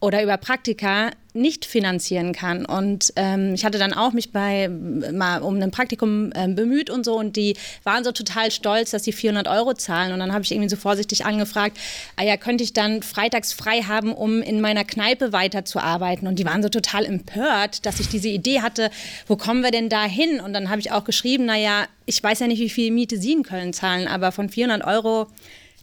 [0.00, 2.64] oder über Praktika nicht finanzieren kann.
[2.64, 7.04] Und ähm, ich hatte dann auch mich bei mal um ein Praktikum ähm, bemüht und
[7.04, 10.12] so und die waren so total stolz, dass sie 400 Euro zahlen.
[10.12, 11.78] Und dann habe ich irgendwie so vorsichtig angefragt,
[12.16, 16.26] ah ja, könnte ich dann freitags frei haben, um in meiner Kneipe weiterzuarbeiten?
[16.26, 18.90] Und die waren so total empört, dass ich diese Idee hatte,
[19.26, 20.40] wo kommen wir denn da hin?
[20.40, 23.32] Und dann habe ich auch geschrieben, naja, ich weiß ja nicht, wie viel Miete Sie
[23.32, 25.26] in Köln zahlen, aber von 400 Euro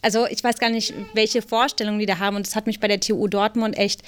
[0.04, 2.36] also ich weiß gar nicht, welche Vorstellungen die da haben.
[2.36, 4.02] Und das hat mich bei der TU Dortmund echt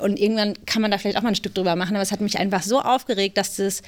[0.00, 2.20] und irgendwann kann man da vielleicht auch mal ein Stück drüber machen, aber es hat
[2.20, 3.82] mich einfach so aufgeregt, dass das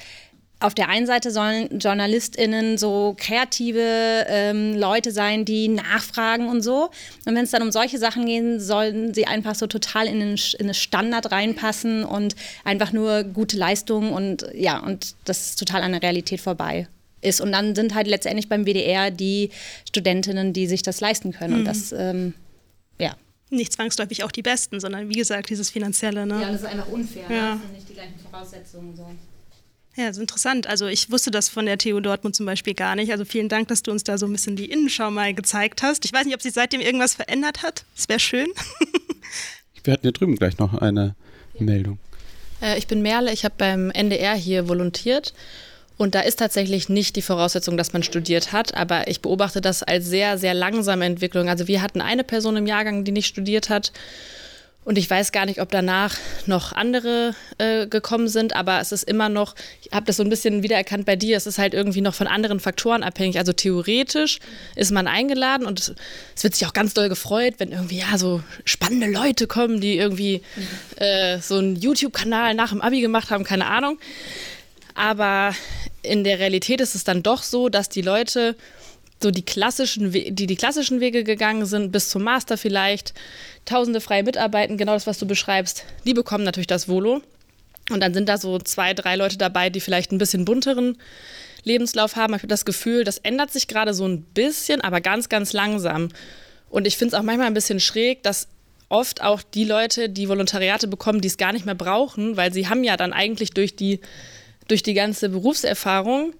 [0.59, 6.89] auf der einen Seite sollen JournalistInnen so kreative ähm, Leute sein, die nachfragen und so.
[7.25, 10.39] Und wenn es dann um solche Sachen geht, sollen sie einfach so total in den,
[10.57, 15.83] in den Standard reinpassen und einfach nur gute Leistungen und ja, und das ist total
[15.83, 16.87] an der Realität vorbei
[17.21, 17.41] ist.
[17.41, 19.49] Und dann sind halt letztendlich beim WDR die
[19.87, 21.53] Studentinnen, die sich das leisten können.
[21.53, 21.59] Mhm.
[21.59, 22.33] Und das, ähm,
[22.99, 23.15] ja.
[23.55, 26.25] Nicht zwangsläufig auch die Besten, sondern wie gesagt, dieses Finanzielle.
[26.25, 26.41] Ne?
[26.41, 27.25] Ja, das ist einfach unfair.
[27.29, 27.51] Ja.
[27.51, 28.95] Das sind nicht die gleichen Voraussetzungen.
[28.95, 29.07] So.
[29.95, 30.67] Ja, das ist interessant.
[30.67, 33.11] Also ich wusste das von der TU Dortmund zum Beispiel gar nicht.
[33.11, 36.03] Also vielen Dank, dass du uns da so ein bisschen die Innenschau mal gezeigt hast.
[36.03, 37.85] Ich weiß nicht, ob sich seitdem irgendwas verändert hat.
[37.95, 38.47] Das wäre schön.
[39.83, 41.15] Wir hatten hier drüben gleich noch eine
[41.53, 41.63] ja.
[41.63, 41.99] Meldung.
[42.61, 45.33] Äh, ich bin Merle, ich habe beim NDR hier volontiert.
[45.97, 49.81] Und da ist tatsächlich nicht die Voraussetzung, dass man studiert hat, aber ich beobachte das
[49.81, 51.47] als sehr, sehr langsame Entwicklung.
[51.47, 53.91] Also wir hatten eine Person im Jahrgang, die nicht studiert hat
[54.85, 59.03] und ich weiß gar nicht, ob danach noch andere äh, gekommen sind, aber es ist
[59.03, 62.01] immer noch, ich habe das so ein bisschen wiedererkannt bei dir, es ist halt irgendwie
[62.01, 63.39] noch von anderen Faktoren abhängig.
[63.39, 64.37] Also theoretisch
[64.75, 65.95] ist man eingeladen und
[66.35, 69.97] es wird sich auch ganz doll gefreut, wenn irgendwie ja so spannende Leute kommen, die
[69.97, 70.43] irgendwie
[70.97, 73.97] äh, so einen YouTube-Kanal nach dem Abi gemacht haben, keine Ahnung.
[74.95, 75.53] Aber
[76.01, 78.55] in der Realität ist es dann doch so, dass die Leute
[79.21, 83.13] so die klassischen, die die klassischen Wege gegangen sind, bis zum Master vielleicht,
[83.65, 87.21] tausende freie Mitarbeiten, genau das, was du beschreibst, die bekommen natürlich das Volo.
[87.91, 90.97] Und dann sind da so zwei, drei Leute dabei, die vielleicht ein bisschen bunteren
[91.63, 92.33] Lebenslauf haben.
[92.33, 96.09] Ich habe das Gefühl, das ändert sich gerade so ein bisschen, aber ganz, ganz langsam.
[96.69, 98.47] Und ich finde es auch manchmal ein bisschen schräg, dass
[98.89, 102.67] oft auch die Leute, die Volontariate bekommen, die es gar nicht mehr brauchen, weil sie
[102.67, 103.99] haben ja dann eigentlich durch die,
[104.67, 106.33] durch die ganze Berufserfahrung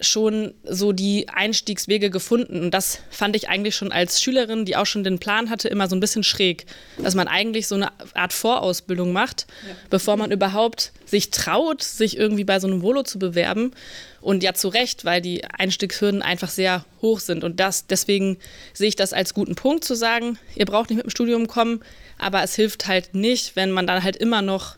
[0.00, 2.64] schon so die Einstiegswege gefunden.
[2.64, 5.88] Und das fand ich eigentlich schon als Schülerin, die auch schon den Plan hatte, immer
[5.88, 6.66] so ein bisschen schräg.
[7.02, 9.74] Dass man eigentlich so eine Art Vorausbildung macht, ja.
[9.88, 13.72] bevor man überhaupt sich traut, sich irgendwie bei so einem Volo zu bewerben.
[14.20, 17.44] Und ja, zu Recht, weil die Einstiegshürden einfach sehr hoch sind.
[17.44, 18.36] Und das, deswegen
[18.74, 21.80] sehe ich das als guten Punkt zu sagen, ihr braucht nicht mit dem Studium kommen,
[22.18, 24.76] aber es hilft halt nicht, wenn man dann halt immer noch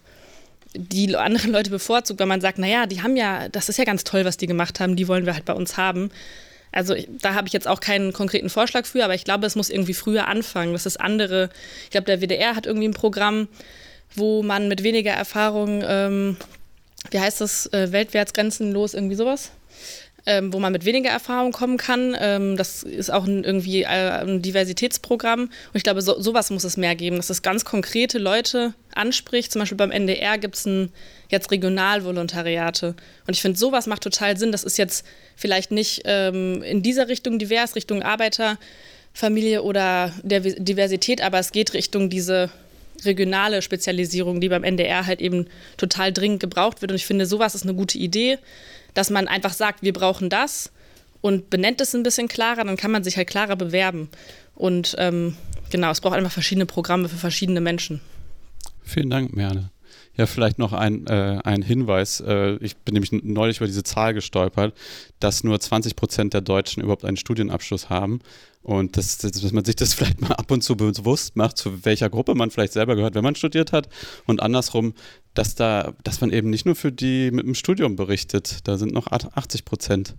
[0.74, 4.04] die anderen Leute bevorzugt, weil man sagt, naja, die haben ja, das ist ja ganz
[4.04, 6.10] toll, was die gemacht haben, die wollen wir halt bei uns haben.
[6.72, 9.56] Also ich, da habe ich jetzt auch keinen konkreten Vorschlag für, aber ich glaube, es
[9.56, 10.74] muss irgendwie früher anfangen.
[10.74, 11.48] Das ist andere.
[11.84, 13.48] Ich glaube, der WDR hat irgendwie ein Programm,
[14.14, 16.36] wo man mit weniger Erfahrung, ähm,
[17.10, 19.50] wie heißt das, äh, weltwärts grenzenlos, irgendwie sowas,
[20.28, 22.14] ähm, wo man mit weniger Erfahrung kommen kann.
[22.20, 25.44] Ähm, das ist auch ein, irgendwie äh, ein Diversitätsprogramm.
[25.44, 29.50] Und ich glaube, so, sowas muss es mehr geben, dass es ganz konkrete Leute anspricht.
[29.50, 30.68] Zum Beispiel beim NDR gibt es
[31.30, 32.94] jetzt Regionalvolontariate.
[33.26, 34.52] Und ich finde, sowas macht total Sinn.
[34.52, 41.22] Das ist jetzt vielleicht nicht ähm, in dieser Richtung divers, Richtung Arbeiterfamilie oder der Diversität,
[41.22, 42.50] aber es geht Richtung diese
[43.02, 45.46] regionale Spezialisierung, die beim NDR halt eben
[45.78, 46.90] total dringend gebraucht wird.
[46.90, 48.38] Und ich finde, sowas ist eine gute Idee
[48.94, 50.72] dass man einfach sagt, wir brauchen das
[51.20, 54.08] und benennt es ein bisschen klarer, dann kann man sich halt klarer bewerben.
[54.54, 55.36] Und ähm,
[55.70, 58.00] genau, es braucht einfach verschiedene Programme für verschiedene Menschen.
[58.82, 59.70] Vielen Dank, Merle.
[60.16, 62.20] Ja, vielleicht noch ein, äh, ein Hinweis.
[62.20, 64.74] Äh, ich bin nämlich neulich über diese Zahl gestolpert,
[65.20, 68.18] dass nur 20 Prozent der Deutschen überhaupt einen Studienabschluss haben.
[68.62, 71.84] Und das, das, dass man sich das vielleicht mal ab und zu bewusst macht, zu
[71.84, 73.88] welcher Gruppe man vielleicht selber gehört, wenn man studiert hat.
[74.26, 74.94] Und andersrum,
[75.38, 78.58] dass da, dass man eben nicht nur für die mit dem Studium berichtet.
[78.64, 80.16] Da sind noch 80 Prozent.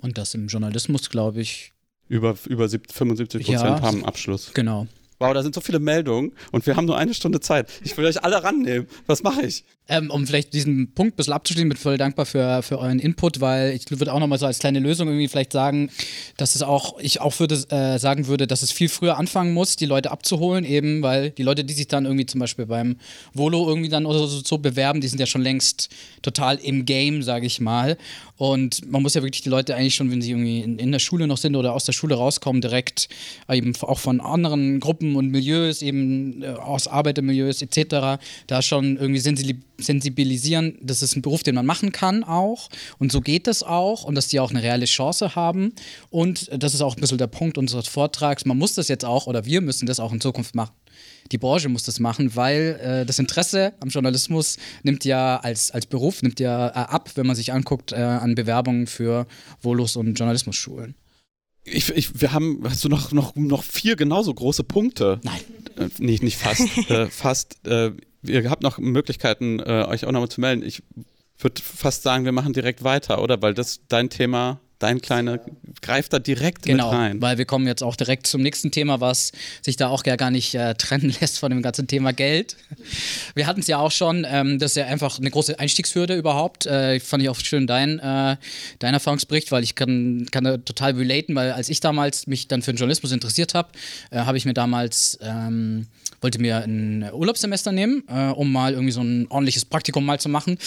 [0.00, 1.72] Und das im Journalismus, glaube ich.
[2.08, 4.52] Über, über 75 Prozent ja, haben Abschluss.
[4.54, 4.88] Genau.
[5.18, 7.68] Wow, da sind so viele Meldungen und wir haben nur eine Stunde Zeit.
[7.82, 8.86] Ich will euch alle rannehmen.
[9.06, 9.64] Was mache ich?
[9.90, 13.40] Ähm, um vielleicht diesen Punkt ein bisschen abzuschließen, bin voll dankbar für, für euren Input,
[13.40, 15.90] weil ich würde auch nochmal so als kleine Lösung irgendwie vielleicht sagen,
[16.36, 19.76] dass es auch, ich auch würde äh, sagen würde, dass es viel früher anfangen muss,
[19.76, 22.96] die Leute abzuholen, eben, weil die Leute, die sich dann irgendwie zum Beispiel beim
[23.32, 25.88] Volo irgendwie dann oder so, so bewerben, die sind ja schon längst
[26.20, 27.96] total im Game, sage ich mal.
[28.38, 31.00] Und man muss ja wirklich die Leute eigentlich schon, wenn sie irgendwie in, in der
[31.00, 33.08] Schule noch sind oder aus der Schule rauskommen, direkt
[33.50, 39.20] eben auch von anderen Gruppen und Milieus, eben äh, aus Arbeitermilieus etc., da schon irgendwie
[39.78, 42.68] sensibilisieren, das ist ein Beruf, den man machen kann auch.
[42.98, 45.72] Und so geht das auch und dass die auch eine reelle Chance haben.
[46.10, 48.44] Und das ist auch ein bisschen der Punkt unseres Vortrags.
[48.44, 50.72] Man muss das jetzt auch oder wir müssen das auch in Zukunft machen
[51.32, 55.86] die Branche muss das machen, weil äh, das Interesse am Journalismus nimmt ja als, als
[55.86, 59.26] Beruf nimmt ja äh, ab, wenn man sich anguckt äh, an Bewerbungen für
[59.60, 60.94] Volos und Journalismusschulen.
[61.64, 65.20] Ich, ich, wir haben, hast du noch, noch, noch vier genauso große Punkte?
[65.22, 65.40] Nein.
[65.76, 66.66] Äh, nicht, nicht fast.
[66.90, 67.66] äh, fast.
[67.66, 70.62] Äh, ihr habt noch Möglichkeiten, äh, euch auch nochmal zu melden.
[70.62, 70.82] Ich
[71.38, 73.40] würde fast sagen, wir machen direkt weiter, oder?
[73.42, 75.40] Weil das dein Thema dein kleiner
[75.82, 77.22] greift da direkt genau, mit rein.
[77.22, 80.54] Weil wir kommen jetzt auch direkt zum nächsten Thema, was sich da auch gar nicht
[80.54, 82.56] äh, trennen lässt von dem ganzen Thema Geld.
[83.34, 86.66] Wir hatten es ja auch schon, ähm, das ist ja einfach eine große Einstiegshürde überhaupt.
[86.66, 88.36] Äh, fand ich auch schön dein, äh,
[88.78, 92.62] dein Erfahrungsbericht, weil ich kann, kann da total relaten, weil als ich damals mich dann
[92.62, 93.68] für den Journalismus interessiert habe,
[94.10, 95.86] äh, habe ich mir damals ähm,
[96.20, 100.28] wollte mir ein Urlaubssemester nehmen, äh, um mal irgendwie so ein ordentliches Praktikum mal zu
[100.28, 100.58] machen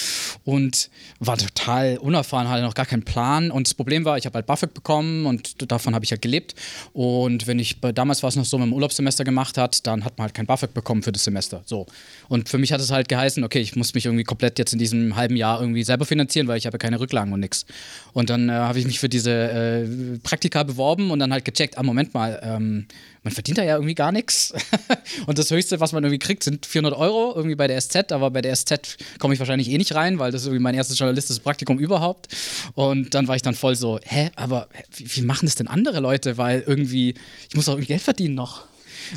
[0.46, 4.36] und war total unerfahren, hatte noch gar keinen Plan und das Problem war, ich habe
[4.36, 6.56] halt BAföG bekommen und davon habe ich halt gelebt
[6.94, 10.18] und wenn ich, damals war es noch so, wenn man Urlaubssemester gemacht hat, dann hat
[10.18, 11.86] man halt kein BAföG bekommen für das Semester, so.
[12.28, 14.80] Und für mich hat es halt geheißen, okay, ich muss mich irgendwie komplett jetzt in
[14.80, 17.66] diesem halben Jahr irgendwie selber finanzieren, weil ich habe keine Rücklagen und nichts.
[18.14, 21.78] Und dann äh, habe ich mich für diese äh, Praktika beworben und dann halt gecheckt,
[21.78, 22.88] ah, Moment mal, ähm,
[23.24, 24.54] man verdient da ja irgendwie gar nichts.
[25.32, 28.12] und das Höchste, was man irgendwie kriegt, sind 400 Euro irgendwie bei der SZ.
[28.12, 30.76] Aber bei der SZ komme ich wahrscheinlich eh nicht rein, weil das ist irgendwie mein
[30.76, 32.28] erstes journalistisches Praktikum überhaupt.
[32.74, 36.02] Und dann war ich dann voll so, hä, aber wie, wie machen das denn andere
[36.02, 36.38] Leute?
[36.38, 37.13] Weil irgendwie,
[37.48, 38.65] ich muss auch irgendwie Geld verdienen noch.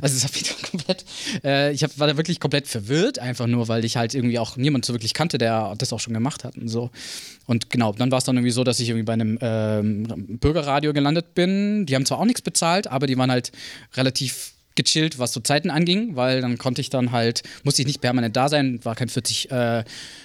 [0.02, 0.32] Also es hat
[0.70, 1.04] komplett,
[1.42, 4.56] äh, ich hab, war da wirklich komplett verwirrt, einfach nur, weil ich halt irgendwie auch
[4.56, 6.90] niemand so wirklich kannte, der das auch schon gemacht hat und so.
[7.46, 10.92] Und genau, dann war es dann irgendwie so, dass ich irgendwie bei einem ähm, Bürgerradio
[10.92, 11.86] gelandet bin.
[11.86, 13.50] Die haben zwar auch nichts bezahlt, aber die waren halt
[13.94, 18.00] relativ gechillt, was so Zeiten anging, weil dann konnte ich dann halt, musste ich nicht
[18.00, 19.84] permanent da sein, war kein 40, äh,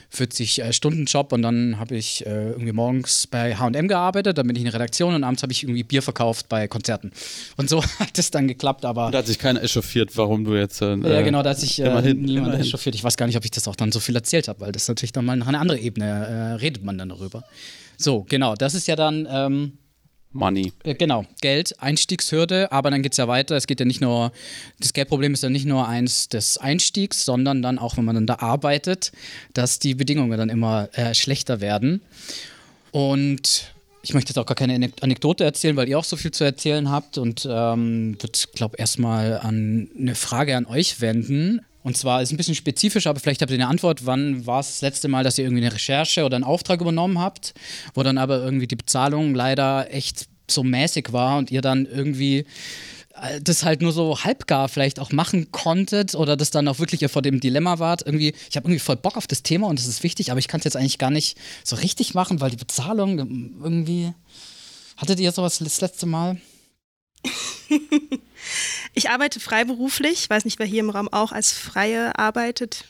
[0.09, 4.47] 40 äh, Stunden Job und dann habe ich äh, irgendwie morgens bei H&M gearbeitet, dann
[4.47, 7.11] bin ich in der Redaktion und abends habe ich irgendwie Bier verkauft bei Konzerten.
[7.57, 9.07] Und so hat es dann geklappt, aber...
[9.07, 10.81] Und da hat sich keiner echauffiert, warum du jetzt...
[10.81, 12.65] Äh, ja, genau, da hat sich äh, immerhin, niemand immerhin.
[12.65, 12.95] echauffiert.
[12.95, 14.87] Ich weiß gar nicht, ob ich das auch dann so viel erzählt habe, weil das
[14.87, 17.43] natürlich dann mal nach einer anderen Ebene äh, redet man dann darüber.
[17.97, 19.27] So, genau, das ist ja dann...
[19.29, 19.73] Ähm,
[20.31, 20.73] Money.
[20.83, 23.55] äh, Genau, Geld, Einstiegshürde, aber dann geht es ja weiter.
[23.55, 24.31] Es geht ja nicht nur,
[24.79, 28.27] das Geldproblem ist ja nicht nur eins des Einstiegs, sondern dann auch, wenn man dann
[28.27, 29.11] da arbeitet,
[29.53, 32.01] dass die Bedingungen dann immer äh, schlechter werden.
[32.91, 36.31] Und ich möchte jetzt auch gar keine Anek- Anekdote erzählen, weil ihr auch so viel
[36.31, 41.61] zu erzählen habt und ähm, würde, glaube erstmal an eine Frage an euch wenden.
[41.83, 44.05] Und zwar ist ein bisschen spezifisch, aber vielleicht habt ihr eine Antwort.
[44.05, 47.19] Wann war es das letzte Mal, dass ihr irgendwie eine Recherche oder einen Auftrag übernommen
[47.19, 47.53] habt,
[47.93, 52.45] wo dann aber irgendwie die Bezahlung leider echt so mäßig war und ihr dann irgendwie
[53.21, 57.01] äh, das halt nur so halbgar vielleicht auch machen konntet oder das dann auch wirklich
[57.01, 58.03] ihr vor dem Dilemma wart.
[58.05, 60.47] Irgendwie, ich habe irgendwie voll Bock auf das Thema und das ist wichtig, aber ich
[60.47, 64.13] kann es jetzt eigentlich gar nicht so richtig machen, weil die Bezahlung ähm, irgendwie.
[64.97, 66.41] Hattet ihr sowas das letzte Mal?
[68.99, 70.23] Ich arbeite freiberuflich.
[70.23, 72.83] Ich weiß nicht, wer hier im Raum auch als Freie arbeitet.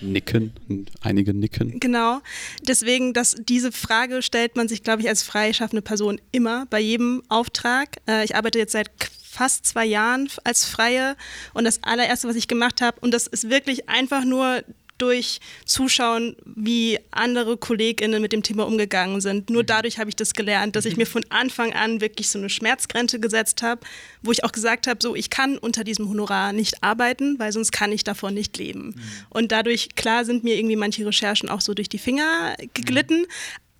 [0.00, 0.52] Nicken,
[1.00, 1.80] einige nicken.
[1.80, 2.20] Genau.
[2.62, 7.24] Deswegen, dass diese Frage stellt man sich, glaube ich, als freischaffende Person immer bei jedem
[7.28, 7.96] Auftrag.
[8.06, 8.88] Äh, ich arbeite jetzt seit
[9.28, 11.16] fast zwei Jahren als Freie
[11.54, 14.62] und das allererste, was ich gemacht habe, und das ist wirklich einfach nur
[14.98, 19.50] durch Zuschauen, wie andere KollegInnen mit dem Thema umgegangen sind.
[19.50, 22.50] Nur dadurch habe ich das gelernt, dass ich mir von Anfang an wirklich so eine
[22.50, 23.80] Schmerzgrenze gesetzt habe,
[24.22, 27.72] wo ich auch gesagt habe, so ich kann unter diesem Honorar nicht arbeiten, weil sonst
[27.72, 28.94] kann ich davon nicht leben.
[29.30, 33.26] Und dadurch, klar, sind mir irgendwie manche Recherchen auch so durch die Finger geglitten,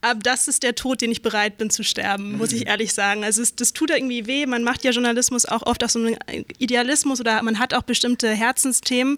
[0.00, 3.24] aber das ist der Tod, den ich bereit bin zu sterben, muss ich ehrlich sagen.
[3.24, 4.46] Also es, das tut irgendwie weh.
[4.46, 6.16] Man macht ja Journalismus auch oft aus so einem
[6.58, 9.16] Idealismus oder man hat auch bestimmte Herzensthemen.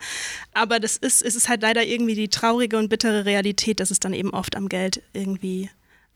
[0.54, 4.00] Aber das ist, es ist halt leider irgendwie die traurige und bittere Realität, dass es
[4.00, 5.70] dann eben oft am Geld irgendwie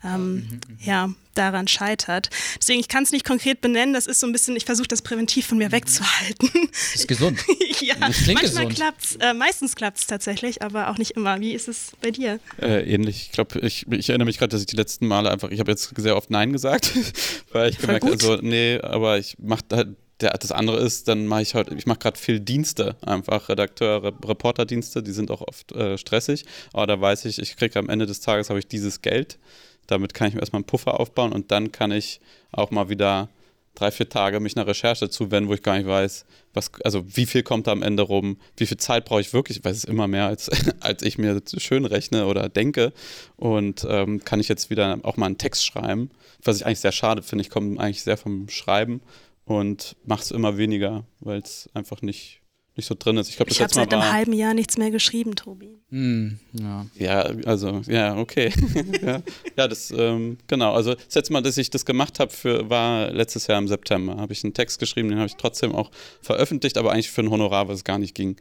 [0.04, 2.30] ähm, ja, daran scheitert.
[2.60, 3.94] Deswegen, ich kann es nicht konkret benennen.
[3.94, 6.50] Das ist so ein bisschen, ich versuche das präventiv von mir wegzuhalten.
[6.70, 7.40] Das ist gesund.
[7.80, 8.74] ja, Das klingt manchmal gesund.
[8.74, 11.40] klappt's, äh, meistens klappt es tatsächlich, aber auch nicht immer.
[11.40, 12.38] Wie ist es bei dir?
[12.60, 13.26] Äh, ähnlich.
[13.26, 15.70] Ich glaube, ich, ich erinnere mich gerade, dass ich die letzten Male einfach, ich habe
[15.70, 16.92] jetzt sehr oft Nein gesagt,
[17.52, 18.22] weil ich gemerkt habe, gut.
[18.22, 19.88] so, nee, aber ich mache halt,
[20.20, 24.02] der, das andere ist, dann mache ich heute, ich mache gerade viel Dienste, einfach Redakteur,
[24.02, 27.88] Re Reporterdienste, die sind auch oft äh, stressig, aber da weiß ich, ich kriege am
[27.88, 29.38] Ende des Tages habe ich dieses Geld,
[29.86, 32.20] damit kann ich mir erstmal einen Puffer aufbauen und dann kann ich
[32.52, 33.28] auch mal wieder
[33.74, 37.26] drei, vier Tage mich einer Recherche zuwenden, wo ich gar nicht weiß, was, also wie
[37.26, 39.84] viel kommt da am Ende rum, wie viel Zeit brauche ich wirklich, ich weiß es
[39.84, 42.92] immer mehr, als, als ich mir schön rechne oder denke.
[43.36, 46.10] Und ähm, kann ich jetzt wieder auch mal einen Text schreiben,
[46.42, 47.42] was ich eigentlich sehr schade finde.
[47.42, 49.00] Ich komme eigentlich sehr vom Schreiben
[49.44, 52.40] und mache es immer weniger, weil es einfach nicht,
[52.76, 53.28] nicht so drin ist.
[53.28, 55.78] Ich das Ich habe seit einem halben Jahr nichts mehr geschrieben, Tobi.
[55.90, 56.86] Hm, ja.
[56.96, 58.52] Ja, also, ja, okay.
[59.02, 59.22] ja,
[59.56, 60.72] ja, das, ähm, genau.
[60.72, 62.32] Also, das letzte Mal, dass ich das gemacht habe,
[62.68, 64.16] war letztes Jahr im September.
[64.16, 67.30] Habe ich einen Text geschrieben, den habe ich trotzdem auch veröffentlicht, aber eigentlich für ein
[67.30, 68.36] Honorar, was es gar nicht ging.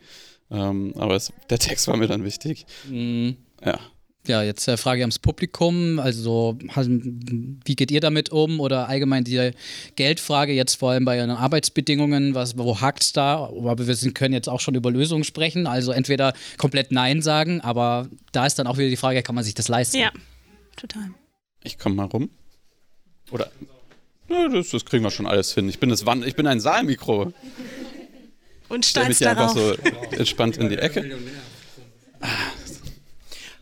[0.49, 2.65] Ähm, aber es, der Text war mir dann wichtig.
[2.87, 3.37] Hm.
[3.63, 3.79] Ja.
[4.25, 5.99] Ja, jetzt äh, Frage ans Publikum.
[5.99, 8.61] Also, wie geht ihr damit um?
[8.61, 9.51] Oder allgemein die
[9.97, 13.35] Geldfrage, jetzt vor allem bei euren Arbeitsbedingungen, was, wo hakt es da?
[13.35, 15.67] Aber wir sind, können jetzt auch schon über Lösungen sprechen.
[15.67, 19.43] Also, entweder komplett Nein sagen, aber da ist dann auch wieder die Frage, kann man
[19.43, 19.97] sich das leisten?
[19.97, 20.11] Ja,
[20.77, 21.09] total.
[21.63, 22.29] Ich komme mal rum.
[23.31, 23.51] Oder?
[24.29, 25.67] Ja, das, das, kriegen wir schon alles hin.
[25.67, 27.33] Ich bin, das Wand, ich bin ein Saalmikro.
[28.69, 29.57] Und stolz darauf.
[29.57, 29.77] einfach
[30.11, 31.17] so entspannt in die Ecke.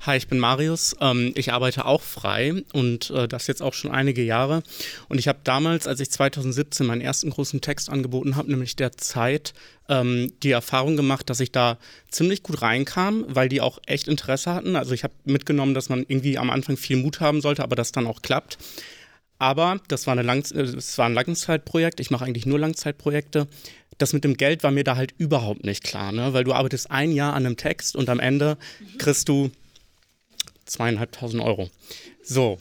[0.03, 0.95] Hi, ich bin Marius.
[0.99, 4.63] Ähm, ich arbeite auch frei und äh, das jetzt auch schon einige Jahre.
[5.09, 8.93] Und ich habe damals, als ich 2017 meinen ersten großen Text angeboten habe, nämlich der
[8.93, 9.53] Zeit,
[9.89, 11.77] ähm, die Erfahrung gemacht, dass ich da
[12.09, 14.75] ziemlich gut reinkam, weil die auch echt Interesse hatten.
[14.75, 17.91] Also ich habe mitgenommen, dass man irgendwie am Anfang viel Mut haben sollte, aber das
[17.91, 18.57] dann auch klappt.
[19.37, 21.99] Aber das war, eine Lang das war ein Langzeitprojekt.
[21.99, 23.47] Ich mache eigentlich nur Langzeitprojekte.
[23.99, 26.33] Das mit dem Geld war mir da halt überhaupt nicht klar, ne?
[26.33, 28.57] weil du arbeitest ein Jahr an einem Text und am Ende
[28.97, 29.51] kriegst du
[30.71, 31.69] zweieinhalbtausend Euro.
[32.23, 32.59] So,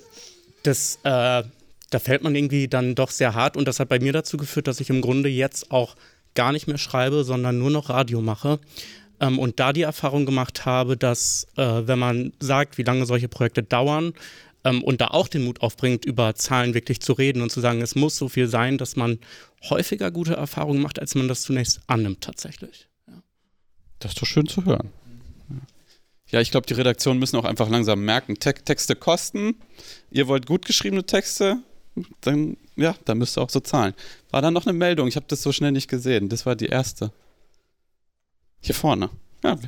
[0.63, 1.43] das, äh,
[1.91, 4.67] da fällt man irgendwie dann doch sehr hart und das hat bei mir dazu geführt,
[4.67, 5.97] dass ich im Grunde jetzt auch
[6.35, 8.61] gar nicht mehr schreibe, sondern nur noch Radio mache.
[9.21, 13.29] Ähm, und da die Erfahrung gemacht habe, dass äh, wenn man sagt, wie lange solche
[13.29, 14.15] Projekte dauern,
[14.65, 17.81] ähm, und da auch den Mut aufbringt, über Zahlen wirklich zu reden und zu sagen,
[17.81, 19.19] es muss so viel sein, dass man
[19.69, 22.89] häufiger gute Erfahrungen macht, als man das zunächst annimmt tatsächlich.
[23.09, 23.23] Ja.
[23.99, 24.91] Das ist doch schön zu hören.
[26.31, 29.57] Ja, ich glaube, die Redaktionen müssen auch einfach langsam merken, Te Texte kosten.
[30.11, 31.59] Ihr wollt gut geschriebene Texte,
[32.21, 33.95] dann ja, dann müsst ihr auch so zahlen.
[34.31, 35.07] War da noch eine Meldung?
[35.07, 36.29] Ich habe das so schnell nicht gesehen.
[36.29, 37.13] Das war die erste.
[38.61, 39.11] Hier vorne.
[39.45, 39.59] Ja.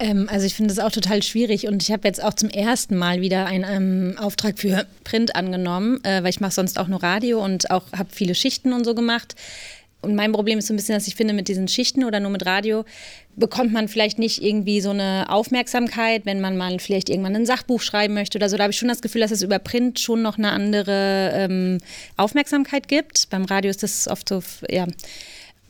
[0.00, 2.96] Ähm, also ich finde es auch total schwierig und ich habe jetzt auch zum ersten
[2.96, 7.02] Mal wieder einen ähm, Auftrag für Print angenommen, äh, weil ich mache sonst auch nur
[7.02, 9.36] Radio und auch habe viele Schichten und so gemacht.
[10.06, 12.30] Und mein Problem ist so ein bisschen, dass ich finde, mit diesen Schichten oder nur
[12.30, 12.84] mit Radio
[13.34, 17.82] bekommt man vielleicht nicht irgendwie so eine Aufmerksamkeit, wenn man mal vielleicht irgendwann ein Sachbuch
[17.82, 18.56] schreiben möchte oder so.
[18.56, 21.78] Da habe ich schon das Gefühl, dass es über Print schon noch eine andere ähm,
[22.16, 23.28] Aufmerksamkeit gibt.
[23.30, 24.86] Beim Radio ist das oft so, ja.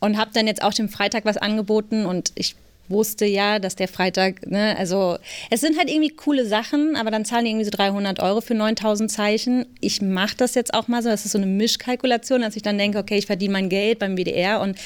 [0.00, 2.54] Und habe dann jetzt auch dem Freitag was angeboten und ich
[2.88, 5.18] wusste ja, dass der Freitag, ne, also
[5.50, 8.54] es sind halt irgendwie coole Sachen, aber dann zahlen die irgendwie so 300 Euro für
[8.54, 9.66] 9000 Zeichen.
[9.80, 12.78] Ich mache das jetzt auch mal so, das ist so eine Mischkalkulation, dass ich dann
[12.78, 14.78] denke, okay, ich verdiene mein Geld beim WDR und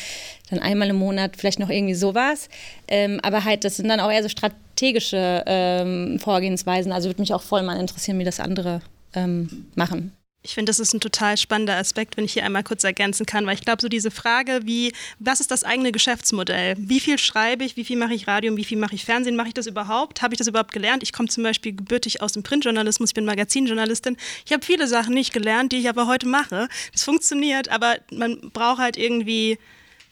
[0.50, 2.48] dann einmal im Monat vielleicht noch irgendwie sowas.
[2.88, 6.92] Ähm, aber halt, das sind dann auch eher so strategische ähm, Vorgehensweisen.
[6.92, 8.82] Also würde mich auch voll mal interessieren, wie das andere
[9.14, 10.12] ähm, machen.
[10.42, 13.44] Ich finde, das ist ein total spannender Aspekt, wenn ich hier einmal kurz ergänzen kann,
[13.44, 16.76] weil ich glaube, so diese Frage, wie, was ist das eigene Geschäftsmodell?
[16.78, 19.36] Wie viel schreibe ich, wie viel mache ich Radio wie viel mache ich Fernsehen?
[19.36, 20.22] Mache ich das überhaupt?
[20.22, 21.02] Habe ich das überhaupt gelernt?
[21.02, 24.16] Ich komme zum Beispiel gebürtig aus dem Printjournalismus, ich bin Magazinjournalistin.
[24.46, 26.68] Ich habe viele Sachen nicht gelernt, die ich aber heute mache.
[26.92, 29.58] Das funktioniert, aber man braucht halt irgendwie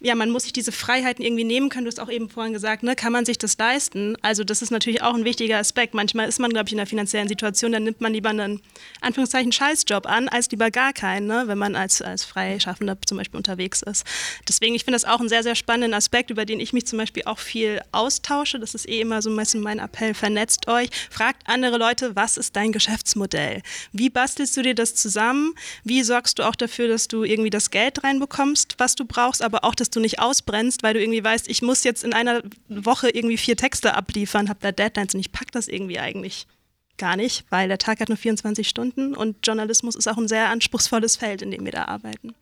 [0.00, 1.84] ja, man muss sich diese Freiheiten irgendwie nehmen können.
[1.84, 4.16] Du hast auch eben vorhin gesagt, ne, kann man sich das leisten?
[4.22, 5.94] Also das ist natürlich auch ein wichtiger Aspekt.
[5.94, 8.60] Manchmal ist man, glaube ich, in einer finanziellen Situation, dann nimmt man lieber einen,
[9.00, 13.36] Anführungszeichen, Scheißjob an, als lieber gar keinen, ne, wenn man als, als Freischaffender zum Beispiel
[13.36, 14.04] unterwegs ist.
[14.46, 16.98] Deswegen, ich finde das auch einen sehr, sehr spannenden Aspekt, über den ich mich zum
[16.98, 18.60] Beispiel auch viel austausche.
[18.60, 22.36] Das ist eh immer so ein bisschen mein Appell, vernetzt euch, fragt andere Leute, was
[22.36, 23.62] ist dein Geschäftsmodell?
[23.92, 25.54] Wie bastelst du dir das zusammen?
[25.82, 29.64] Wie sorgst du auch dafür, dass du irgendwie das Geld reinbekommst, was du brauchst, aber
[29.64, 32.42] auch das dass du nicht ausbrennst, weil du irgendwie weißt, ich muss jetzt in einer
[32.68, 36.46] Woche irgendwie vier Texte abliefern, habe da Deadlines und ich packe das irgendwie eigentlich
[36.98, 40.50] gar nicht, weil der Tag hat nur 24 Stunden und Journalismus ist auch ein sehr
[40.50, 42.34] anspruchsvolles Feld, in dem wir da arbeiten.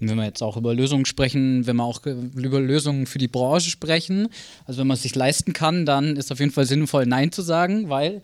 [0.00, 3.70] Wenn wir jetzt auch über Lösungen sprechen, wenn wir auch über Lösungen für die Branche
[3.70, 4.28] sprechen,
[4.66, 7.40] also wenn man es sich leisten kann, dann ist auf jeden Fall sinnvoll, Nein zu
[7.40, 8.20] sagen, weil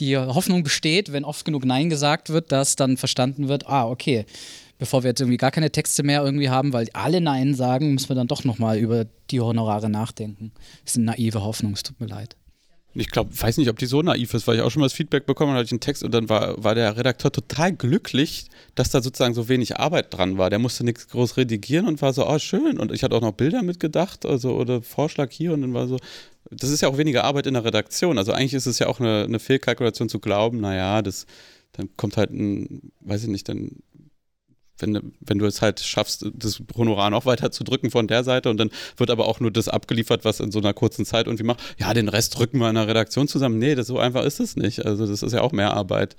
[0.00, 4.26] die Hoffnung besteht, wenn oft genug Nein gesagt wird, dass dann verstanden wird, ah, okay,
[4.78, 8.08] bevor wir jetzt irgendwie gar keine Texte mehr irgendwie haben, weil alle Nein sagen, müssen
[8.08, 10.52] wir dann doch nochmal über die Honorare nachdenken.
[10.84, 12.36] Das ist eine naive Hoffnung, es tut mir leid.
[12.96, 14.92] Ich glaube, weiß nicht, ob die so naiv ist, weil ich auch schon mal das
[14.92, 18.46] Feedback bekommen habe, hatte ich einen Text und dann war, war der Redakteur total glücklich,
[18.76, 20.48] dass da sozusagen so wenig Arbeit dran war.
[20.48, 22.78] Der musste nichts groß redigieren und war so, oh schön.
[22.78, 25.98] Und ich hatte auch noch Bilder mitgedacht, also oder Vorschlag hier und dann war so,
[26.50, 28.16] das ist ja auch weniger Arbeit in der Redaktion.
[28.16, 31.26] Also eigentlich ist es ja auch eine, eine Fehlkalkulation zu glauben, naja, das,
[31.72, 33.70] dann kommt halt ein, weiß ich nicht, dann
[34.78, 38.50] wenn, wenn du es halt schaffst, das Honorar noch weiter zu drücken von der Seite
[38.50, 41.44] und dann wird aber auch nur das abgeliefert, was in so einer kurzen Zeit irgendwie
[41.44, 43.58] macht, ja, den Rest drücken wir in der Redaktion zusammen.
[43.58, 44.84] Nee, das, so einfach ist es nicht.
[44.84, 46.16] Also das ist ja auch mehr Arbeit.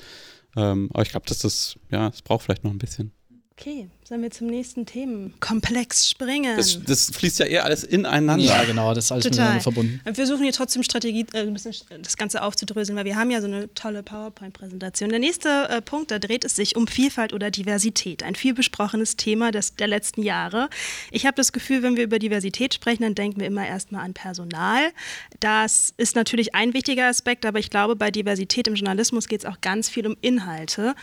[0.55, 3.11] Ähm, aber ich glaube, dass das, ja, es braucht vielleicht noch ein bisschen.
[3.51, 6.55] Okay, sollen wir zum nächsten Themenkomplex springen?
[6.57, 8.45] Das, das, fließt ja eher alles ineinander.
[8.45, 9.39] Ja, genau, das ist alles Total.
[9.39, 10.01] miteinander verbunden.
[10.03, 13.41] Wir versuchen hier trotzdem Strategie, äh, ein bisschen das Ganze aufzudröseln, weil wir haben ja
[13.41, 15.09] so eine tolle PowerPoint-Präsentation.
[15.09, 18.21] Der nächste äh, Punkt, da dreht es sich um Vielfalt oder Diversität.
[18.21, 20.69] Ein viel besprochenes Thema des, der letzten Jahre.
[21.09, 24.13] Ich habe das Gefühl, wenn wir über Diversität sprechen, dann denken wir immer erstmal an
[24.13, 24.91] Personal.
[25.39, 29.45] Das ist natürlich ein wichtiger Aspekt, aber ich glaube, bei Diversität im Journalismus geht es
[29.47, 30.93] auch ganz viel um Inhalte.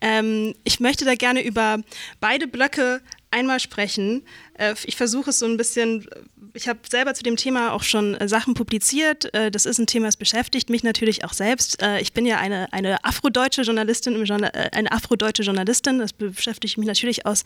[0.00, 1.80] Ähm, ich möchte da gerne über
[2.20, 3.00] beide Blöcke
[3.30, 4.22] einmal sprechen.
[4.54, 6.06] Äh, ich versuche es so ein bisschen,
[6.54, 9.32] ich habe selber zu dem Thema auch schon äh, Sachen publiziert.
[9.34, 11.82] Äh, das ist ein Thema, das beschäftigt mich natürlich auch selbst.
[11.82, 15.98] Äh, ich bin ja eine, eine afrodeutsche Journalistin, äh, eine afrodeutsche Journalistin.
[15.98, 17.44] Das beschäftigt mich natürlich aus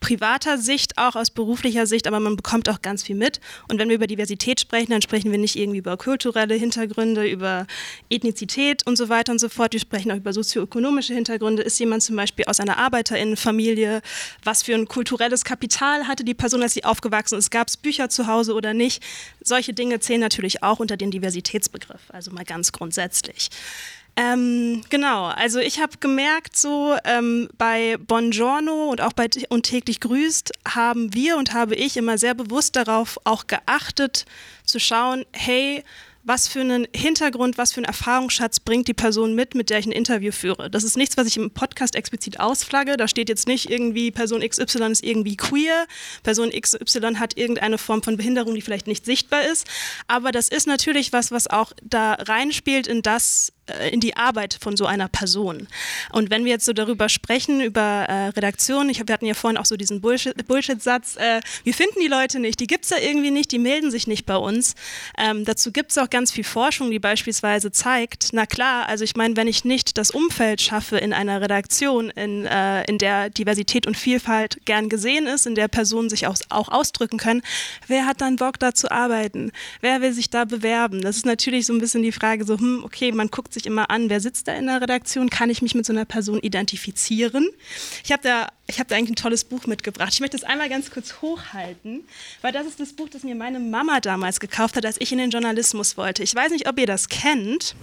[0.00, 3.40] privater Sicht, auch aus beruflicher Sicht, aber man bekommt auch ganz viel mit.
[3.68, 7.66] Und wenn wir über Diversität sprechen, dann sprechen wir nicht irgendwie über kulturelle Hintergründe, über
[8.10, 9.72] Ethnizität und so weiter und so fort.
[9.72, 11.62] Wir sprechen auch über sozioökonomische Hintergründe.
[11.62, 14.02] Ist jemand zum Beispiel aus einer Arbeiterinnenfamilie?
[14.44, 17.50] Was für ein kulturelles Kapital hatte die Person, als sie aufgewachsen ist?
[17.50, 19.02] Gab es Bücher zu Hause oder nicht?
[19.42, 23.48] Solche Dinge zählen natürlich auch unter den Diversitätsbegriff, also mal ganz grundsätzlich.
[24.14, 30.00] Ähm, genau, also ich habe gemerkt, so ähm, bei Buongiorno und auch bei und täglich
[30.00, 34.26] grüßt haben wir und habe ich immer sehr bewusst darauf auch geachtet,
[34.66, 35.82] zu schauen, hey,
[36.24, 39.86] was für einen Hintergrund, was für einen Erfahrungsschatz bringt die Person mit, mit der ich
[39.86, 40.70] ein Interview führe.
[40.70, 42.96] Das ist nichts, was ich im Podcast explizit ausflagge.
[42.96, 45.86] Da steht jetzt nicht irgendwie, Person XY ist irgendwie queer,
[46.22, 49.66] Person XY hat irgendeine Form von Behinderung, die vielleicht nicht sichtbar ist.
[50.08, 53.52] Aber das ist natürlich was, was auch da reinspielt in das,
[53.90, 55.68] in die Arbeit von so einer Person.
[56.12, 59.34] Und wenn wir jetzt so darüber sprechen, über äh, Redaktion, ich hab, wir hatten ja
[59.34, 60.86] vorhin auch so diesen Bullshit-Satz, Bullshit
[61.16, 64.06] äh, wir finden die Leute nicht, die gibt es da irgendwie nicht, die melden sich
[64.06, 64.74] nicht bei uns.
[65.16, 69.16] Ähm, dazu gibt es auch ganz viel Forschung, die beispielsweise zeigt, na klar, also ich
[69.16, 73.86] meine, wenn ich nicht das Umfeld schaffe in einer Redaktion, in, äh, in der Diversität
[73.86, 77.42] und Vielfalt gern gesehen ist, in der Personen sich auch, auch ausdrücken können,
[77.86, 79.52] wer hat dann Bock da zu arbeiten?
[79.80, 81.00] Wer will sich da bewerben?
[81.00, 83.90] Das ist natürlich so ein bisschen die Frage, so, hm, okay, man guckt sich immer
[83.90, 87.48] an, wer sitzt da in der Redaktion, kann ich mich mit so einer Person identifizieren.
[88.04, 88.48] Ich habe da,
[88.78, 90.12] hab da eigentlich ein tolles Buch mitgebracht.
[90.12, 92.04] Ich möchte es einmal ganz kurz hochhalten,
[92.42, 95.18] weil das ist das Buch, das mir meine Mama damals gekauft hat, als ich in
[95.18, 96.22] den Journalismus wollte.
[96.22, 97.74] Ich weiß nicht, ob ihr das kennt.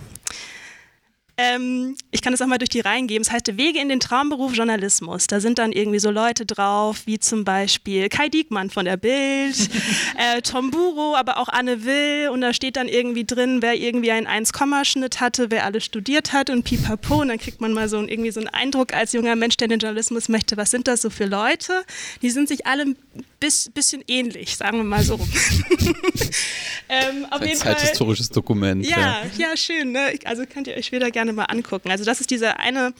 [1.37, 3.21] Ähm, ich kann es auch mal durch die Reihen geben.
[3.21, 5.27] Es heißt Wege in den Traumberuf Journalismus.
[5.27, 9.55] Da sind dann irgendwie so Leute drauf, wie zum Beispiel Kai Diekmann von der Bild,
[10.17, 12.29] äh, Tom Buro, aber auch Anne Will.
[12.29, 16.49] Und da steht dann irgendwie drin, wer irgendwie einen 1-Schnitt hatte, wer alles studiert hat
[16.49, 17.21] und pipapo.
[17.21, 19.79] Und dann kriegt man mal so irgendwie so einen Eindruck als junger Mensch, der den
[19.79, 20.57] Journalismus möchte.
[20.57, 21.83] Was sind das so für Leute?
[22.21, 22.97] Die sind sich alle ein
[23.39, 25.15] bis, bisschen ähnlich, sagen wir mal so.
[26.89, 28.85] ähm, auf jeden zeithistorisches Fall, Dokument.
[28.85, 29.91] Ja, ja, ja schön.
[29.91, 30.13] Ne?
[30.25, 31.91] Also könnt ihr euch später gerne gerne mal angucken.
[31.91, 32.93] Also das ist dieser eine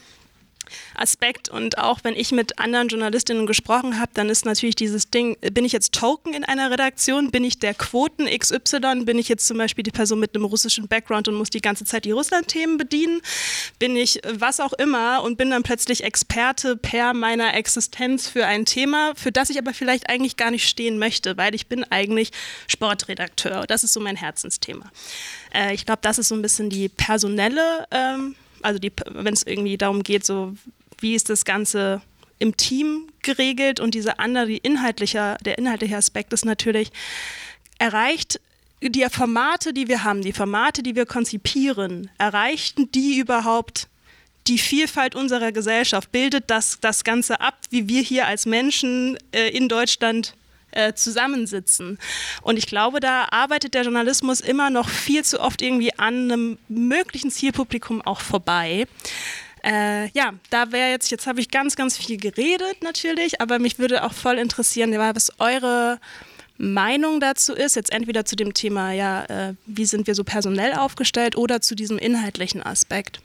[0.95, 5.37] Aspekt und auch wenn ich mit anderen Journalistinnen gesprochen habe, dann ist natürlich dieses Ding,
[5.53, 9.47] bin ich jetzt Token in einer Redaktion, bin ich der Quoten XY, bin ich jetzt
[9.47, 12.77] zum Beispiel die Person mit einem russischen Background und muss die ganze Zeit die Russland-Themen
[12.77, 13.21] bedienen,
[13.79, 18.65] bin ich was auch immer und bin dann plötzlich Experte per meiner Existenz für ein
[18.65, 22.31] Thema, für das ich aber vielleicht eigentlich gar nicht stehen möchte, weil ich bin eigentlich
[22.67, 23.65] Sportredakteur.
[23.67, 24.91] Das ist so mein Herzensthema.
[25.53, 28.79] Äh, ich glaube, das ist so ein bisschen die personelle, ähm, also
[29.11, 30.53] wenn es irgendwie darum geht, so
[30.99, 32.01] wie ist das Ganze
[32.39, 36.91] im Team geregelt und diese andere, die inhaltliche, der inhaltliche Aspekt ist natürlich,
[37.77, 38.39] erreicht
[38.81, 43.87] die Formate, die wir haben, die Formate, die wir konzipieren, erreichten die überhaupt
[44.47, 46.11] die Vielfalt unserer Gesellschaft?
[46.11, 50.35] Bildet das das Ganze ab, wie wir hier als Menschen äh, in Deutschland
[50.71, 51.97] äh, zusammensitzen.
[52.41, 56.57] Und ich glaube, da arbeitet der Journalismus immer noch viel zu oft irgendwie an einem
[56.67, 58.87] möglichen Zielpublikum auch vorbei.
[59.63, 63.77] Äh, ja, da wäre jetzt, jetzt habe ich ganz, ganz viel geredet natürlich, aber mich
[63.77, 65.99] würde auch voll interessieren, was eure
[66.57, 70.73] Meinung dazu ist, jetzt entweder zu dem Thema, ja, äh, wie sind wir so personell
[70.73, 73.19] aufgestellt oder zu diesem inhaltlichen Aspekt.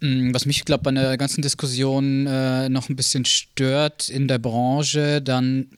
[0.00, 4.26] Mm, was mich, glaube ich, bei der ganzen Diskussion äh, noch ein bisschen stört in
[4.26, 5.68] der Branche, dann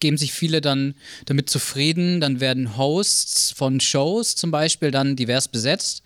[0.00, 0.94] geben sich viele dann
[1.26, 2.20] damit zufrieden.
[2.20, 6.02] Dann werden Hosts von Shows zum Beispiel dann divers besetzt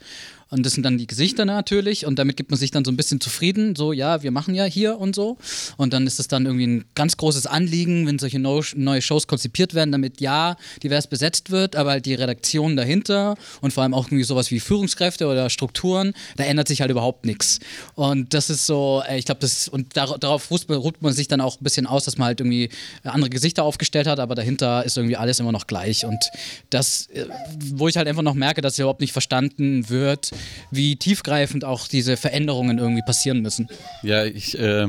[0.53, 2.05] und das sind dann die Gesichter natürlich.
[2.05, 3.74] Und damit gibt man sich dann so ein bisschen zufrieden.
[3.74, 5.38] So, ja, wir machen ja hier und so.
[5.78, 9.26] Und dann ist es dann irgendwie ein ganz großes Anliegen, wenn solche no neue Shows
[9.26, 13.94] konzipiert werden, damit ja divers besetzt wird, aber halt die Redaktion dahinter und vor allem
[13.94, 17.59] auch irgendwie sowas wie Führungskräfte oder Strukturen, da ändert sich halt überhaupt nichts.
[17.94, 21.40] Und das ist so, äh, ich glaube, das, und dar darauf ruht man sich dann
[21.40, 22.68] auch ein bisschen aus, dass man halt irgendwie
[23.05, 26.05] andere Gesichter aufgestellt hat, aber dahinter ist irgendwie alles immer noch gleich.
[26.05, 26.22] Und
[26.68, 27.24] das, äh,
[27.59, 30.30] wo ich halt einfach noch merke, dass überhaupt nicht verstanden wird,
[30.70, 33.68] wie tiefgreifend auch diese Veränderungen irgendwie passieren müssen.
[34.03, 34.86] Ja, ich äh,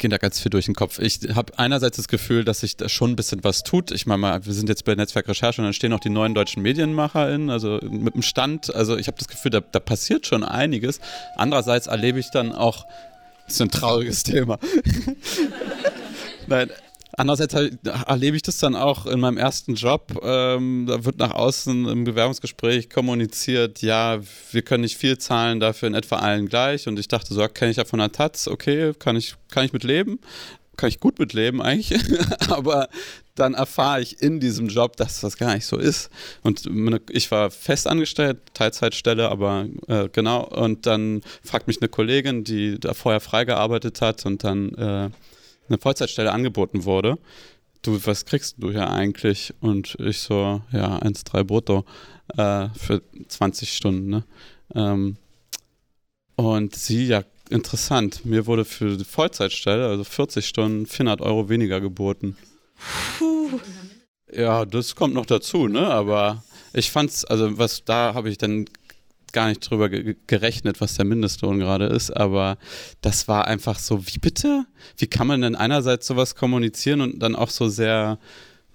[0.00, 0.98] gehe da ganz viel durch den Kopf.
[0.98, 3.92] Ich habe einerseits das Gefühl, dass sich da schon ein bisschen was tut.
[3.92, 6.62] Ich meine wir sind jetzt bei Netzwerk Recherche und dann stehen auch die neuen deutschen
[6.62, 8.74] MedienmacherInnen, also mit dem Stand.
[8.74, 11.00] Also ich habe das Gefühl, da, da passiert schon einiges.
[11.36, 12.86] Andererseits erlebe ich dann auch,
[13.46, 14.58] das ist ein trauriges Thema.
[16.46, 16.70] Nein,
[17.12, 17.54] Andererseits
[18.06, 20.20] erlebe ich das dann auch in meinem ersten Job.
[20.22, 24.20] Ähm, da wird nach außen im Bewerbungsgespräch kommuniziert, ja,
[24.52, 26.86] wir können nicht viel zahlen, dafür in etwa allen gleich.
[26.86, 29.72] Und ich dachte, so kenne ich ja von der Taz, okay, kann ich, kann ich
[29.72, 30.20] mit leben
[30.80, 32.00] kann ich gut mitleben eigentlich,
[32.48, 32.88] aber
[33.34, 36.10] dann erfahre ich in diesem Job, dass das gar nicht so ist.
[36.42, 36.68] Und
[37.10, 40.42] ich war festangestellt, Teilzeitstelle, aber äh, genau.
[40.44, 45.10] Und dann fragt mich eine Kollegin, die da vorher freigearbeitet hat und dann äh,
[45.70, 47.18] eine Vollzeitstelle angeboten wurde.
[47.82, 49.54] Du, was kriegst du hier eigentlich?
[49.60, 51.84] Und ich so, ja, 1,3 brutto
[52.36, 54.10] äh, für 20 Stunden.
[54.10, 54.24] Ne?
[54.74, 55.16] Ähm,
[56.36, 58.24] und sie, ja, interessant.
[58.24, 62.36] Mir wurde für die Vollzeitstelle, also 40 Stunden, 400 Euro weniger geboten.
[63.18, 63.60] Puh.
[64.32, 65.86] Ja, das kommt noch dazu, ne?
[65.86, 68.66] Aber ich fand's, also was da habe ich dann
[69.32, 72.58] gar nicht drüber ge gerechnet, was der Mindestlohn gerade ist, aber
[73.00, 74.66] das war einfach so, wie bitte?
[74.96, 78.18] Wie kann man denn einerseits sowas kommunizieren und dann auch so sehr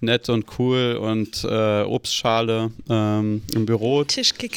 [0.02, 4.04] nett und cool und äh, Obstschale ähm, im Büro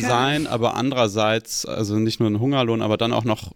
[0.09, 3.53] sein, aber andererseits, also nicht nur ein Hungerlohn, aber dann auch noch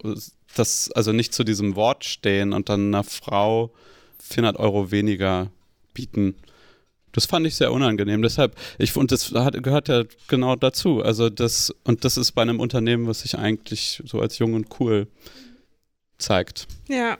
[0.55, 3.71] das, also nicht zu diesem Wort stehen und dann einer Frau
[4.19, 5.51] 400 Euro weniger
[5.93, 6.35] bieten.
[7.13, 8.21] Das fand ich sehr unangenehm.
[8.21, 11.01] Deshalb, ich und das hat, gehört ja genau dazu.
[11.01, 14.67] Also das, und das ist bei einem Unternehmen, was sich eigentlich so als jung und
[14.79, 15.07] cool
[16.17, 16.67] zeigt.
[16.89, 17.17] Ja.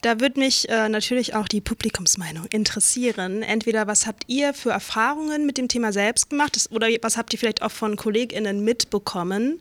[0.00, 3.42] Da würde mich äh, natürlich auch die Publikumsmeinung interessieren.
[3.42, 7.38] Entweder was habt ihr für Erfahrungen mit dem Thema selbst gemacht oder was habt ihr
[7.40, 9.60] vielleicht auch von KollegInnen mitbekommen?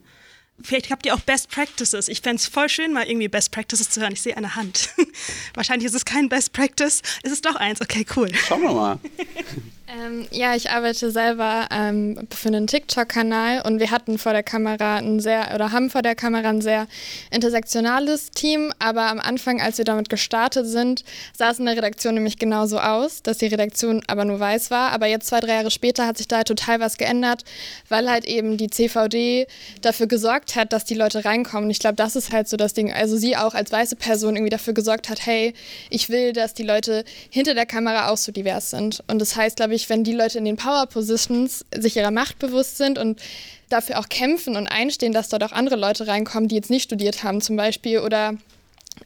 [0.61, 2.07] Vielleicht habt ihr auch Best Practices.
[2.07, 4.13] Ich fände es voll schön, mal irgendwie Best Practices zu hören.
[4.13, 4.89] Ich sehe eine Hand.
[5.53, 7.01] Wahrscheinlich ist es kein Best Practice.
[7.23, 7.81] Ist es doch eins?
[7.81, 8.33] Okay, cool.
[8.33, 8.99] Schauen wir mal.
[9.87, 14.97] Ähm, ja, ich arbeite selber ähm, für einen TikTok-Kanal und wir hatten vor der Kamera
[14.97, 16.87] ein sehr, oder haben vor der Kamera ein sehr
[17.29, 21.03] intersektionales Team, aber am Anfang, als wir damit gestartet sind,
[21.37, 24.91] sah es in der Redaktion nämlich genauso aus, dass die Redaktion aber nur weiß war.
[24.91, 27.43] Aber jetzt zwei, drei Jahre später hat sich da halt total was geändert,
[27.87, 29.45] weil halt eben die CVD
[29.81, 31.69] dafür gesorgt hat, dass die Leute reinkommen.
[31.69, 32.91] Ich glaube, das ist halt so das Ding.
[32.91, 35.53] Also sie auch als weiße Person irgendwie dafür gesorgt hat, hey,
[35.91, 39.03] ich will, dass die Leute hinter der Kamera auch so divers sind.
[39.07, 42.11] Und das heißt, glaube ich, ich, wenn die Leute in den Power Positions sich ihrer
[42.11, 43.21] Macht bewusst sind und
[43.69, 47.23] dafür auch kämpfen und einstehen, dass dort auch andere Leute reinkommen, die jetzt nicht studiert
[47.23, 48.35] haben zum Beispiel oder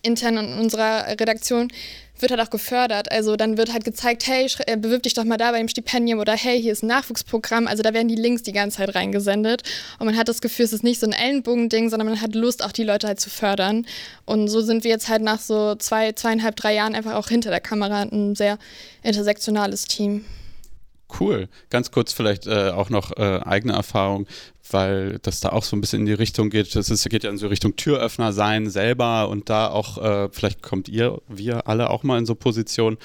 [0.01, 1.69] intern in unserer Redaktion
[2.21, 3.11] wird halt auch gefördert.
[3.11, 6.19] Also dann wird halt gezeigt, hey, äh, bewirb dich doch mal da bei dem Stipendium
[6.19, 7.67] oder hey, hier ist ein Nachwuchsprogramm.
[7.67, 9.63] Also da werden die Links die ganze Zeit reingesendet.
[9.99, 12.63] Und man hat das Gefühl, es ist nicht so ein Ellenbogending, sondern man hat Lust,
[12.63, 13.85] auch die Leute halt zu fördern.
[14.25, 17.49] Und so sind wir jetzt halt nach so zwei, zweieinhalb, drei Jahren einfach auch hinter
[17.49, 18.57] der Kamera ein sehr
[19.03, 20.25] intersektionales Team.
[21.17, 21.47] Cool.
[21.69, 24.27] Ganz kurz vielleicht äh, auch noch äh, eigene Erfahrung,
[24.69, 26.75] weil das da auch so ein bisschen in die Richtung geht.
[26.75, 30.61] Das ist, geht ja in so Richtung Türöffner sein selber und da auch, äh, vielleicht
[30.61, 32.97] kommt ihr, wir alle auch mal in so Positionen,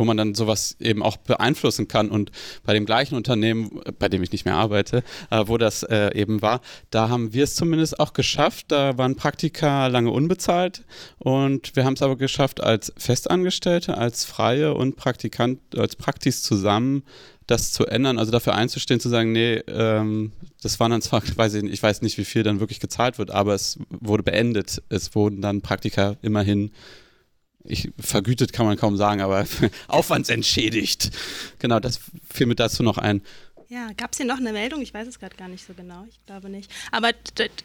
[0.00, 2.08] wo man dann sowas eben auch beeinflussen kann.
[2.08, 2.30] Und
[2.64, 6.42] bei dem gleichen Unternehmen, bei dem ich nicht mehr arbeite, äh, wo das äh, eben
[6.42, 8.66] war, da haben wir es zumindest auch geschafft.
[8.68, 10.84] Da waren Praktika lange unbezahlt
[11.18, 17.02] und wir haben es aber geschafft, als Festangestellte, als Freie und Praktikant, als Praktis zusammen
[17.50, 20.32] das zu ändern, also dafür einzustehen, zu sagen, nee, ähm,
[20.62, 23.30] das waren dann zwar, weiß ich, ich weiß nicht, wie viel dann wirklich gezahlt wird,
[23.30, 24.82] aber es wurde beendet.
[24.88, 26.70] Es wurden dann Praktika immerhin,
[27.64, 29.44] ich, vergütet kann man kaum sagen, aber
[29.88, 31.10] aufwandsentschädigt.
[31.58, 32.00] Genau, das
[32.32, 33.22] fiel mir dazu noch ein.
[33.68, 34.82] Ja, gab es hier noch eine Meldung?
[34.82, 36.04] Ich weiß es gerade gar nicht so genau.
[36.08, 36.70] Ich glaube nicht.
[36.90, 37.12] Aber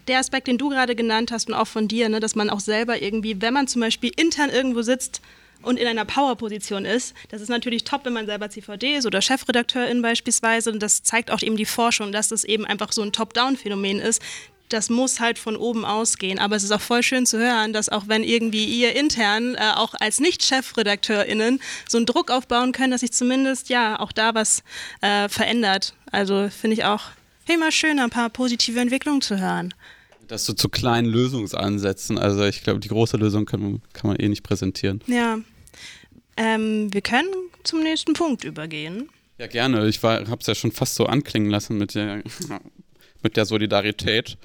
[0.06, 2.60] der Aspekt, den du gerade genannt hast und auch von dir, ne, dass man auch
[2.60, 5.20] selber irgendwie, wenn man zum Beispiel intern irgendwo sitzt,
[5.62, 7.14] und in einer Power-Position ist.
[7.30, 10.70] Das ist natürlich top, wenn man selber CVD ist oder Chefredakteurin beispielsweise.
[10.70, 14.22] Und das zeigt auch eben die Forschung, dass das eben einfach so ein Top-Down-Phänomen ist.
[14.68, 16.38] Das muss halt von oben ausgehen.
[16.38, 19.72] Aber es ist auch voll schön zu hören, dass auch wenn irgendwie ihr intern, äh,
[19.76, 24.62] auch als Nicht-ChefredakteurInnen, so einen Druck aufbauen können, dass sich zumindest ja auch da was
[25.00, 25.94] äh, verändert.
[26.10, 27.02] Also finde ich auch
[27.48, 29.72] immer schön, ein paar positive Entwicklungen zu hören.
[30.28, 32.18] Das so zu kleinen Lösungsansätzen.
[32.18, 35.00] Also ich glaube, die große Lösung kann man, kann man eh nicht präsentieren.
[35.06, 35.38] Ja.
[36.36, 37.28] Ähm, wir können
[37.62, 39.08] zum nächsten Punkt übergehen.
[39.38, 39.86] Ja, gerne.
[39.88, 42.22] Ich habe es ja schon fast so anklingen lassen mit der,
[43.22, 44.38] mit der Solidarität.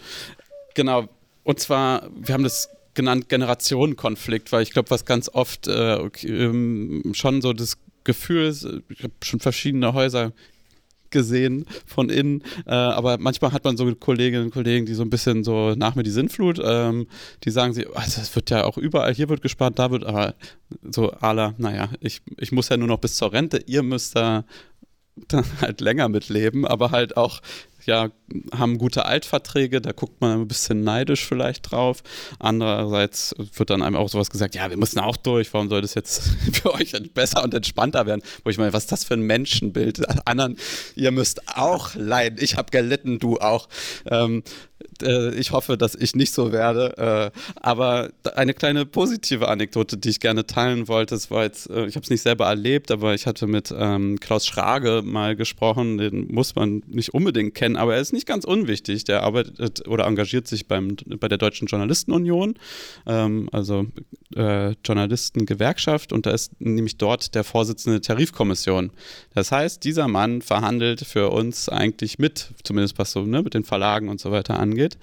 [0.76, 1.08] Genau.
[1.44, 6.28] Und zwar, wir haben das genannt Generationenkonflikt, weil ich glaube, was ganz oft äh, okay,
[6.28, 10.34] ähm, schon so das Gefühl ist, ich habe schon verschiedene Häuser
[11.12, 12.44] gesehen von innen.
[12.66, 15.96] Äh, aber manchmal hat man so Kolleginnen und Kollegen, die so ein bisschen so nach
[15.96, 17.08] mir die Sinnflut, ähm,
[17.44, 20.36] die sagen sie, also es wird ja auch überall, hier wird gespart, da wird, aber
[20.90, 24.46] so ala, naja, ich, ich muss ja nur noch bis zur Rente, ihr müsst da
[25.28, 27.42] dann halt länger mitleben, aber halt auch
[27.86, 28.10] ja,
[28.56, 32.04] haben gute Altverträge, da guckt man ein bisschen neidisch vielleicht drauf.
[32.40, 35.94] Andererseits wird dann einem auch sowas gesagt, ja, wir müssen auch durch, warum soll das
[35.94, 36.24] jetzt
[36.54, 38.22] für euch besser und entspannter werden?
[38.44, 40.02] Wo ich meine, was ist das für ein Menschenbild?
[40.28, 40.58] Anderen,
[40.96, 43.68] ihr müsst auch leiden, ich habe gelitten, du auch.
[44.06, 44.44] Ähm,
[45.02, 47.32] äh, ich hoffe, dass ich nicht so werde.
[47.34, 51.86] Äh, aber eine kleine positive Anekdote, die ich gerne teilen wollte, das war jetzt, äh,
[51.86, 55.98] ich habe es nicht selber erlebt, aber ich hatte mit ähm, Klaus Schrage mal gesprochen,
[55.98, 59.04] den muss man nicht unbedingt kennen, aber er ist nicht ganz unwichtig.
[59.04, 62.56] Der arbeitet oder engagiert sich beim, bei der Deutschen Journalistenunion,
[63.06, 63.88] ähm, also
[64.36, 68.92] äh, Journalistengewerkschaft, und da ist nämlich dort der Vorsitzende der Tarifkommission.
[69.34, 73.64] Das heißt, dieser Mann verhandelt für uns eigentlich mit, zumindest was so ne, mit den
[73.64, 74.98] Verlagen und so weiter angeht.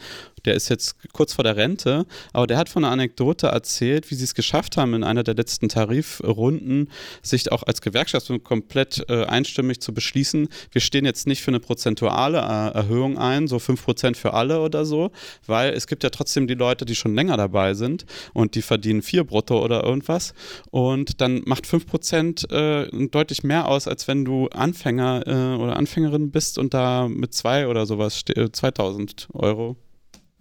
[0.48, 4.14] Der ist jetzt kurz vor der Rente, aber der hat von einer Anekdote erzählt, wie
[4.14, 6.88] sie es geschafft haben, in einer der letzten Tarifrunden
[7.20, 11.60] sich auch als Gewerkschaft komplett äh, einstimmig zu beschließen, wir stehen jetzt nicht für eine
[11.60, 15.10] prozentuale äh, Erhöhung ein, so 5% für alle oder so,
[15.44, 19.02] weil es gibt ja trotzdem die Leute, die schon länger dabei sind und die verdienen
[19.02, 20.32] 4 brutto oder irgendwas
[20.70, 26.30] und dann macht 5% äh, deutlich mehr aus, als wenn du Anfänger äh, oder Anfängerin
[26.30, 29.76] bist und da mit 2 oder sowas 2000 äh, Euro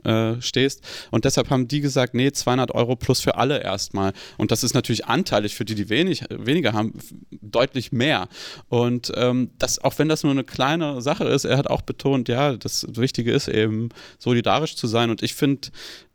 [0.03, 0.81] äh, stehst.
[1.11, 4.13] Und deshalb haben die gesagt, nee, 200 Euro plus für alle erstmal.
[4.37, 6.93] Und das ist natürlich anteilig für die, die wenig, weniger haben,
[7.41, 8.27] deutlich mehr.
[8.69, 12.29] Und ähm, das, auch wenn das nur eine kleine Sache ist, er hat auch betont,
[12.29, 13.89] ja, das Wichtige ist eben
[14.19, 15.09] solidarisch zu sein.
[15.09, 15.69] Und ich finde,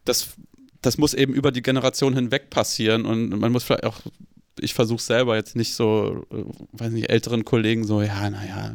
[0.04, 0.30] das,
[0.80, 3.04] das muss eben über die Generation hinweg passieren.
[3.04, 4.00] Und man muss vielleicht auch
[4.60, 8.74] ich versuche selber jetzt nicht so, äh, weiß nicht, älteren Kollegen so, ja, naja,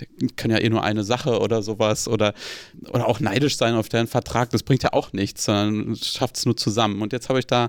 [0.00, 2.34] der kann ja eh nur eine Sache oder sowas oder,
[2.90, 6.46] oder auch neidisch sein auf deren Vertrag, das bringt ja auch nichts, sondern schafft es
[6.46, 7.00] nur zusammen.
[7.02, 7.68] Und jetzt habe ich da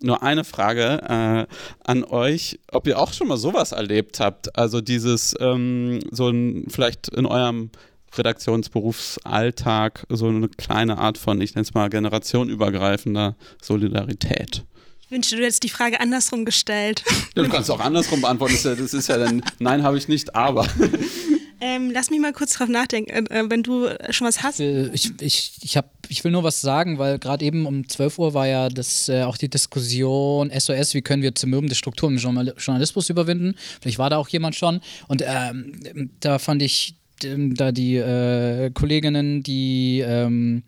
[0.00, 1.46] nur eine Frage äh,
[1.84, 4.56] an euch, ob ihr auch schon mal sowas erlebt habt.
[4.56, 7.70] Also dieses, ähm, so ein, vielleicht in eurem
[8.16, 14.64] Redaktionsberufsalltag so eine kleine Art von, ich nenne es mal, generationenübergreifender Solidarität.
[15.00, 17.04] Ich wünschte, du hättest die Frage andersrum gestellt.
[17.34, 18.54] Ja, du kannst auch andersrum beantworten.
[18.54, 20.66] Das ist ja, das ist ja dann, nein, habe ich nicht, aber.
[21.66, 24.60] Ähm, lass mich mal kurz drauf nachdenken, äh, äh wenn du schon was hast.
[24.60, 28.34] Ich, ich, ich, hab, ich will nur was sagen, weil gerade eben um 12 Uhr
[28.34, 33.08] war ja das, äh, auch die Diskussion SOS, wie können wir zermürbende Strukturen im Journalismus
[33.08, 33.54] überwinden.
[33.80, 34.82] Vielleicht war da auch jemand schon.
[35.08, 40.62] Und ähm, da fand ich da die äh, Kolleginnen, die ähm,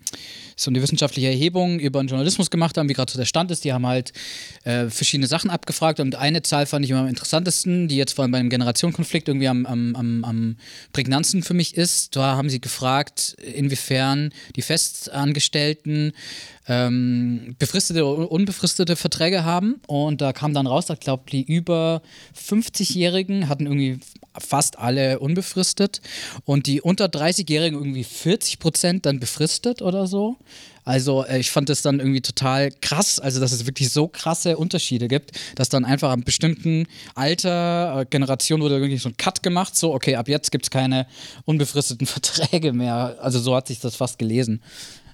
[0.56, 3.64] so eine wissenschaftliche Erhebung über den Journalismus gemacht haben, wie gerade so der Stand ist,
[3.64, 4.12] die haben halt
[4.64, 8.22] äh, verschiedene Sachen abgefragt und eine Zahl fand ich immer am interessantesten, die jetzt vor
[8.22, 10.56] allem bei einem Generationenkonflikt irgendwie am, am, am, am
[10.92, 12.16] prägnantesten für mich ist.
[12.16, 16.12] Da haben sie gefragt, inwiefern die Festangestellten
[16.68, 19.80] ähm, befristete oder unbefristete Verträge haben.
[19.86, 22.02] Und da kam dann raus, ich glaube, die über
[22.36, 24.00] 50-Jährigen hatten irgendwie
[24.38, 26.00] fast alle unbefristet
[26.44, 30.36] und die unter 30-Jährigen irgendwie 40 Prozent dann befristet oder so.
[30.84, 34.56] Also äh, ich fand das dann irgendwie total krass, also dass es wirklich so krasse
[34.56, 39.42] Unterschiede gibt, dass dann einfach am bestimmten Alter, äh, Generation wurde irgendwie so ein Cut
[39.42, 41.06] gemacht, so okay, ab jetzt gibt es keine
[41.44, 43.16] unbefristeten Verträge mehr.
[43.20, 44.62] Also so hat sich das fast gelesen.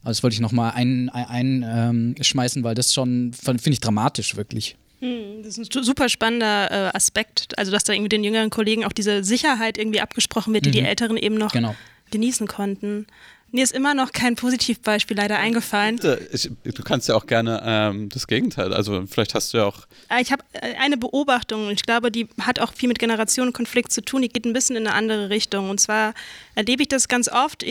[0.04, 4.76] Also das wollte ich nochmal einschmeißen, ein, ähm, weil das schon, finde ich, dramatisch wirklich.
[5.00, 8.84] Hm, das ist ein super spannender äh, Aspekt, also dass da irgendwie den jüngeren Kollegen
[8.84, 10.74] auch diese Sicherheit irgendwie abgesprochen wird, die mhm.
[10.74, 11.74] die Älteren eben noch genau.
[12.10, 13.06] genießen konnten.
[13.54, 16.00] Mir ist immer noch kein Positivbeispiel leider eingefallen.
[16.32, 19.80] Ich, du kannst ja auch gerne ähm, das Gegenteil, also vielleicht hast du ja auch.
[20.08, 24.02] Äh, ich habe äh, eine Beobachtung, ich glaube, die hat auch viel mit Generationenkonflikt zu
[24.02, 25.68] tun, die geht ein bisschen in eine andere Richtung.
[25.68, 26.14] Und zwar
[26.54, 27.62] erlebe ich das ganz oft,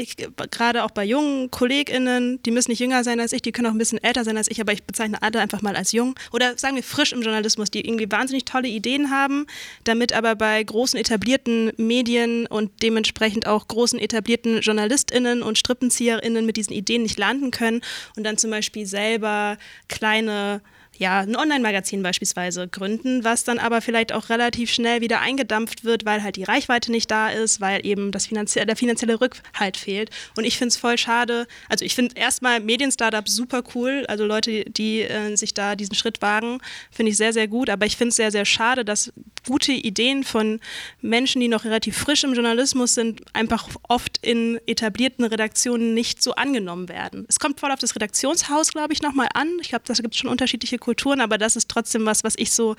[0.51, 3.71] gerade auch bei jungen KollegInnen, die müssen nicht jünger sein als ich, die können auch
[3.71, 6.13] ein bisschen älter sein als ich, aber ich bezeichne alle einfach mal als jung.
[6.31, 9.47] Oder sagen wir frisch im Journalismus, die irgendwie wahnsinnig tolle Ideen haben,
[9.83, 16.57] damit aber bei großen etablierten Medien und dementsprechend auch großen etablierten JournalistInnen und StrippenzieherInnen mit
[16.57, 17.81] diesen Ideen nicht landen können
[18.17, 19.57] und dann zum Beispiel selber
[19.87, 20.61] kleine
[21.01, 26.05] ja, ein Online-Magazin beispielsweise gründen, was dann aber vielleicht auch relativ schnell wieder eingedampft wird,
[26.05, 30.11] weil halt die Reichweite nicht da ist, weil eben das finanzie der finanzielle Rückhalt fehlt.
[30.37, 31.47] Und ich finde es voll schade.
[31.69, 36.21] Also ich finde erstmal Medien-Startups super cool, also Leute, die äh, sich da diesen Schritt
[36.21, 36.59] wagen,
[36.91, 37.71] finde ich sehr, sehr gut.
[37.71, 39.11] Aber ich finde es sehr, sehr schade, dass
[39.47, 40.59] gute Ideen von
[41.01, 46.35] Menschen, die noch relativ frisch im Journalismus sind, einfach oft in etablierten Redaktionen nicht so
[46.35, 47.25] angenommen werden.
[47.27, 49.49] Es kommt voll auf das Redaktionshaus, glaube ich, nochmal an.
[49.61, 50.90] Ich glaube, da gibt es schon unterschiedliche Kulturen,
[51.21, 52.75] aber das ist trotzdem was, was ich so,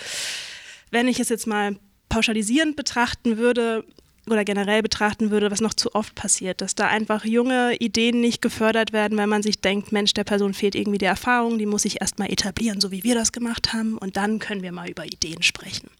[0.90, 1.76] wenn ich es jetzt mal
[2.08, 3.84] pauschalisierend betrachten würde,
[4.30, 8.40] oder generell betrachten würde, was noch zu oft passiert, dass da einfach junge Ideen nicht
[8.40, 11.82] gefördert werden, weil man sich denkt, Mensch, der Person fehlt irgendwie die Erfahrung, die muss
[11.82, 15.04] sich erstmal etablieren, so wie wir das gemacht haben, und dann können wir mal über
[15.04, 15.90] Ideen sprechen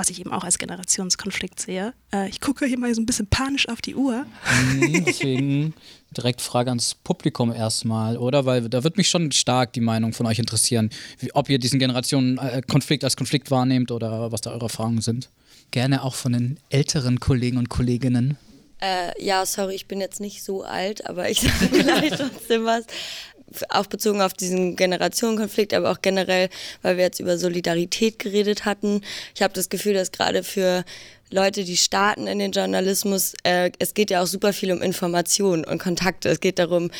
[0.00, 1.92] was ich eben auch als Generationskonflikt sehe.
[2.10, 4.24] Äh, ich gucke hier mal so ein bisschen panisch auf die Uhr.
[4.72, 5.74] Mhm, deswegen
[6.16, 8.46] direkt Frage ans Publikum erstmal, oder?
[8.46, 10.88] Weil da wird mich schon stark die Meinung von euch interessieren,
[11.18, 15.28] wie, ob ihr diesen Generationenkonflikt als Konflikt wahrnehmt oder was da eure Erfahrungen sind.
[15.70, 18.38] Gerne auch von den älteren Kollegen und Kolleginnen.
[18.80, 22.86] Äh, ja, sorry, ich bin jetzt nicht so alt, aber ich sage gleich trotzdem was
[23.68, 26.48] auch bezogen auf diesen Generationenkonflikt, aber auch generell,
[26.82, 29.02] weil wir jetzt über Solidarität geredet hatten.
[29.34, 30.84] Ich habe das Gefühl, dass gerade für
[31.30, 35.64] Leute, die starten in den Journalismus, äh, es geht ja auch super viel um Information
[35.64, 36.28] und Kontakte.
[36.28, 36.90] Es geht darum,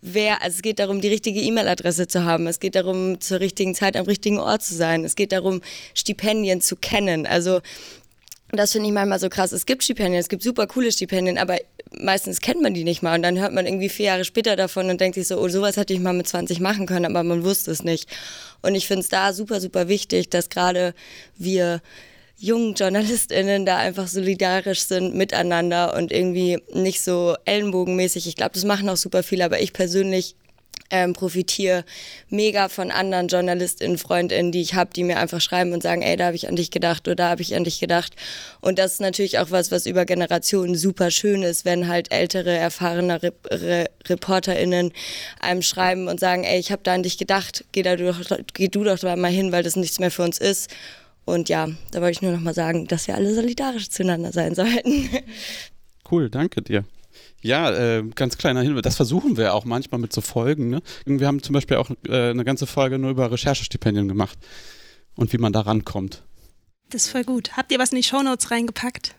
[0.00, 2.46] wer, also es geht darum, die richtige E-Mail-Adresse zu haben.
[2.46, 5.04] Es geht darum, zur richtigen Zeit am richtigen Ort zu sein.
[5.04, 5.60] Es geht darum,
[5.94, 7.26] Stipendien zu kennen.
[7.26, 7.60] Also
[8.52, 9.52] das finde ich manchmal so krass.
[9.52, 11.58] Es gibt Stipendien, es gibt super coole Stipendien, aber
[12.00, 13.14] meistens kennt man die nicht mal.
[13.14, 15.76] Und dann hört man irgendwie vier Jahre später davon und denkt sich so, oh, sowas
[15.76, 18.08] hätte ich mal mit 20 machen können, aber man wusste es nicht.
[18.62, 20.94] Und ich finde es da super, super wichtig, dass gerade
[21.36, 21.82] wir
[22.36, 28.26] jungen JournalistInnen da einfach solidarisch sind miteinander und irgendwie nicht so ellenbogenmäßig.
[28.26, 30.36] Ich glaube, das machen auch super viele, aber ich persönlich
[30.90, 31.84] ähm, profitiere
[32.28, 36.16] mega von anderen JournalistInnen, FreundInnen, die ich habe, die mir einfach schreiben und sagen, ey,
[36.16, 38.14] da habe ich an dich gedacht oder da habe ich an dich gedacht.
[38.60, 42.56] Und das ist natürlich auch was, was über Generationen super schön ist, wenn halt ältere,
[42.56, 44.92] erfahrene Re Re ReporterInnen
[45.40, 48.20] einem schreiben und sagen, ey, ich habe da an dich gedacht, geh, da doch,
[48.52, 50.70] geh du doch mal hin, weil das nichts mehr für uns ist.
[51.24, 54.54] Und ja, da wollte ich nur noch mal sagen, dass wir alle solidarisch zueinander sein
[54.54, 55.08] sollten.
[56.10, 56.84] Cool, danke dir.
[57.44, 58.80] Ja, äh, ganz kleiner Hinweis.
[58.82, 60.70] Das versuchen wir auch manchmal mit so Folgen.
[60.70, 60.80] Ne?
[61.04, 64.38] Wir haben zum Beispiel auch äh, eine ganze Folge nur über Recherchestipendien gemacht
[65.14, 66.22] und wie man da rankommt.
[66.88, 67.54] Das ist voll gut.
[67.54, 69.14] Habt ihr was in die Shownotes reingepackt?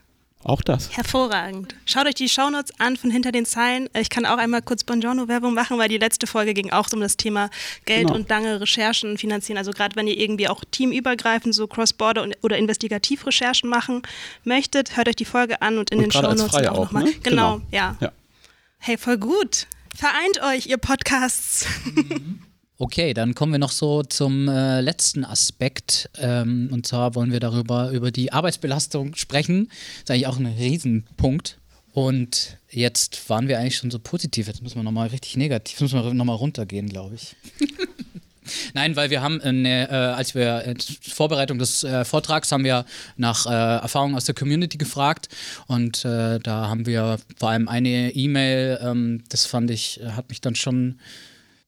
[0.46, 0.96] Auch das.
[0.96, 1.74] Hervorragend.
[1.86, 3.88] Schaut euch die Shownotes an von hinter den Zeilen.
[3.98, 7.16] Ich kann auch einmal kurz Bongiorno-Werbung machen, weil die letzte Folge ging auch um das
[7.16, 7.50] Thema
[7.84, 8.14] Geld genau.
[8.14, 9.58] und lange Recherchen finanzieren.
[9.58, 14.02] Also gerade wenn ihr irgendwie auch teamübergreifend so Cross-Border oder Investigativrecherchen machen
[14.44, 17.04] möchtet, hört euch die Folge an und in und den Shownotes auch, auch nochmal.
[17.04, 17.12] Ne?
[17.24, 17.96] Genau, genau, ja.
[17.98, 18.12] ja.
[18.78, 19.66] Hey, voll gut.
[19.96, 21.66] Vereint euch, ihr Podcasts.
[21.92, 22.42] Mhm.
[22.78, 26.10] Okay, dann kommen wir noch so zum äh, letzten Aspekt.
[26.18, 29.68] Ähm, und zwar wollen wir darüber, über die Arbeitsbelastung sprechen.
[29.68, 31.58] Das ist eigentlich auch ein Riesenpunkt.
[31.92, 34.46] Und jetzt waren wir eigentlich schon so positiv.
[34.46, 37.34] Jetzt müssen wir nochmal richtig negativ, müssen wir nochmal runtergehen, glaube ich.
[38.74, 42.84] Nein, weil wir haben, eine, äh, als wir in Vorbereitung des äh, Vortrags haben wir
[43.16, 45.30] nach äh, Erfahrungen aus der Community gefragt
[45.66, 50.40] und äh, da haben wir vor allem eine E-Mail, ähm, das fand ich, hat mich
[50.40, 51.00] dann schon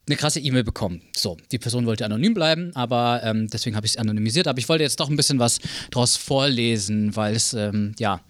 [0.08, 1.02] eine krasse E-Mail bekommen.
[1.16, 4.48] So, die Person wollte anonym bleiben, aber ähm, deswegen habe ich es anonymisiert.
[4.48, 8.20] Aber ich wollte jetzt doch ein bisschen was daraus vorlesen, weil es, ähm, ja,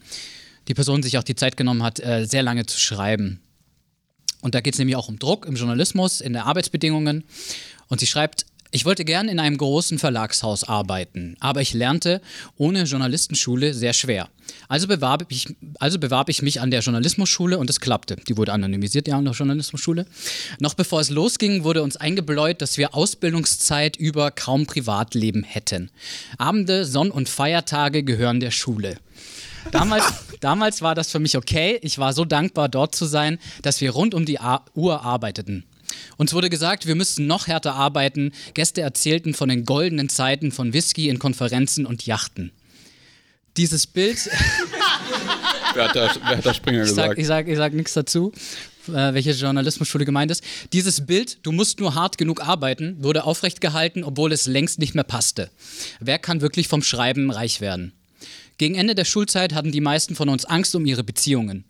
[0.69, 3.41] die Person sich auch die Zeit genommen hat, äh, sehr lange zu schreiben.
[4.41, 7.25] Und da geht es nämlich auch um Druck im Journalismus, in der Arbeitsbedingungen.
[7.89, 12.21] Und sie schreibt, ich wollte gern in einem großen Verlagshaus arbeiten, aber ich lernte
[12.57, 14.29] ohne Journalistenschule sehr schwer.
[14.69, 18.17] Also bewarb ich, also bewarb ich mich an der Journalismusschule und es klappte.
[18.17, 20.07] Die wurde anonymisiert, ja, an der Journalismusschule.
[20.61, 25.91] Noch bevor es losging, wurde uns eingebläut, dass wir Ausbildungszeit über kaum Privatleben hätten.
[26.37, 28.99] Abende, Sonn- und Feiertage gehören der Schule.
[29.71, 30.05] Damals,
[30.41, 31.79] damals war das für mich okay.
[31.83, 34.39] Ich war so dankbar, dort zu sein, dass wir rund um die
[34.75, 35.65] Uhr arbeiteten.
[36.17, 38.33] Uns wurde gesagt, wir müssten noch härter arbeiten.
[38.55, 42.53] Gäste erzählten von den goldenen Zeiten von Whisky in Konferenzen und Yachten.
[43.57, 44.19] Dieses Bild.
[45.75, 47.09] wer, hat da, wer hat da Springer ich gesagt?
[47.09, 48.33] Sag, ich sage sag nichts dazu,
[48.89, 50.43] äh, welche Journalismusschule gemeint ist.
[50.73, 54.95] Dieses Bild, du musst nur hart genug arbeiten, wurde aufrecht gehalten, obwohl es längst nicht
[54.95, 55.51] mehr passte.
[56.01, 57.93] Wer kann wirklich vom Schreiben reich werden?
[58.59, 61.65] Gegen Ende der Schulzeit hatten die meisten von uns Angst um ihre Beziehungen.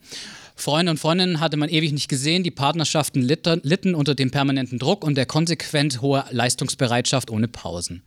[0.60, 2.42] Freunde und Freundinnen hatte man ewig nicht gesehen.
[2.42, 8.02] Die Partnerschaften litten unter dem permanenten Druck und der konsequent hohen Leistungsbereitschaft ohne Pausen.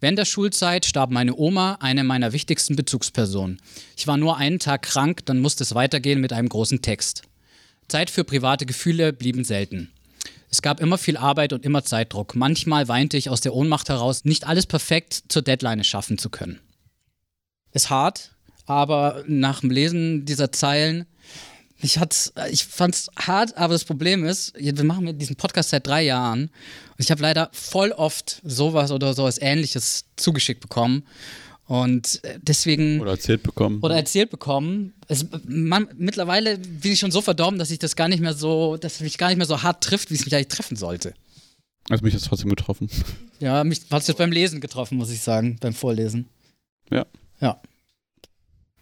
[0.00, 3.58] Während der Schulzeit starb meine Oma, eine meiner wichtigsten Bezugspersonen.
[3.96, 7.22] Ich war nur einen Tag krank, dann musste es weitergehen mit einem großen Text.
[7.88, 9.90] Zeit für private Gefühle blieben selten.
[10.50, 12.36] Es gab immer viel Arbeit und immer Zeitdruck.
[12.36, 16.60] Manchmal weinte ich aus der Ohnmacht heraus, nicht alles perfekt zur Deadline schaffen zu können.
[17.72, 18.32] Ist hart,
[18.66, 21.06] aber nach dem Lesen dieser Zeilen
[21.84, 22.00] ich,
[22.50, 26.44] ich fand es hart, aber das Problem ist, wir machen diesen Podcast seit drei Jahren
[26.44, 26.50] und
[26.98, 31.04] ich habe leider voll oft sowas oder sowas ähnliches zugeschickt bekommen.
[31.66, 33.00] Und äh, deswegen.
[33.00, 33.80] Oder erzählt bekommen.
[33.80, 34.92] Oder erzählt bekommen.
[35.08, 38.76] Es, man, mittlerweile bin ich schon so verdorben, dass ich das gar nicht mehr so,
[38.76, 41.14] dass mich gar nicht mehr so hart trifft, wie es mich eigentlich treffen sollte.
[41.88, 42.88] Also mich hat es trotzdem getroffen.
[43.40, 46.28] Ja, mich hat es jetzt beim Lesen getroffen, muss ich sagen, beim Vorlesen.
[46.90, 47.06] Ja.
[47.40, 47.60] Ja.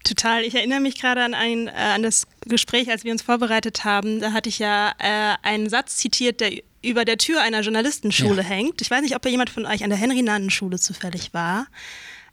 [0.03, 0.43] Total.
[0.43, 4.19] Ich erinnere mich gerade an, ein, äh, an das Gespräch, als wir uns vorbereitet haben.
[4.19, 6.51] Da hatte ich ja äh, einen Satz zitiert, der
[6.81, 8.47] über der Tür einer Journalistenschule ja.
[8.47, 8.81] hängt.
[8.81, 11.67] Ich weiß nicht, ob da jemand von euch an der Henry-Nannen-Schule zufällig war.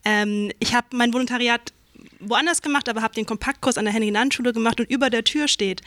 [0.04, 1.72] Ähm, ich habe mein Volontariat
[2.18, 5.82] woanders gemacht, aber habe den Kompaktkurs an der Henning-Nann-Schule gemacht und über der Tür steht,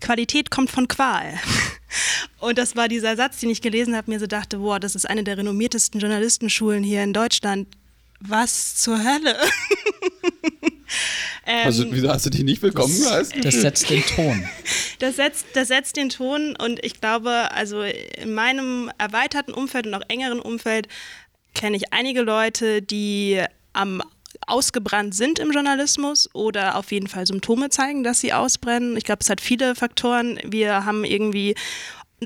[0.00, 1.38] Qualität kommt von Qual.
[2.40, 5.08] Und das war dieser Satz, den ich gelesen habe, mir so dachte, boah, das ist
[5.08, 7.68] eine der renommiertesten Journalistenschulen hier in Deutschland.
[8.18, 9.36] Was zur Hölle?
[11.46, 13.40] ähm, also, wieso hast du dich nicht willkommen geheißen?
[13.42, 14.44] Das setzt den Ton.
[15.00, 19.94] Das setzt, das setzt den Ton und ich glaube, also in meinem erweiterten Umfeld und
[19.94, 20.86] auch engeren Umfeld
[21.54, 24.02] kenne ich einige Leute, die am
[24.46, 28.96] ausgebrannt sind im Journalismus oder auf jeden Fall Symptome zeigen, dass sie ausbrennen.
[28.96, 30.38] Ich glaube, es hat viele Faktoren.
[30.44, 31.54] Wir haben irgendwie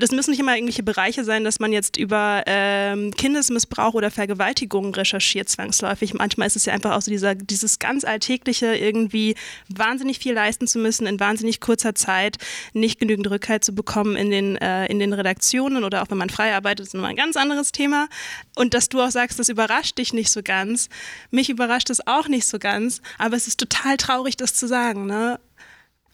[0.03, 4.93] das müssen nicht immer irgendwelche Bereiche sein, dass man jetzt über ähm, Kindesmissbrauch oder Vergewaltigung
[4.93, 6.13] recherchiert zwangsläufig.
[6.13, 9.35] Manchmal ist es ja einfach auch so dieser, dieses ganz alltägliche, irgendwie
[9.69, 12.37] wahnsinnig viel leisten zu müssen in wahnsinnig kurzer Zeit,
[12.73, 16.29] nicht genügend Rückhalt zu bekommen in den, äh, in den Redaktionen oder auch wenn man
[16.29, 18.07] frei arbeitet, ist nochmal ein ganz anderes Thema.
[18.55, 20.89] Und dass du auch sagst, das überrascht dich nicht so ganz.
[21.31, 25.05] Mich überrascht es auch nicht so ganz, aber es ist total traurig, das zu sagen.
[25.05, 25.39] Ne?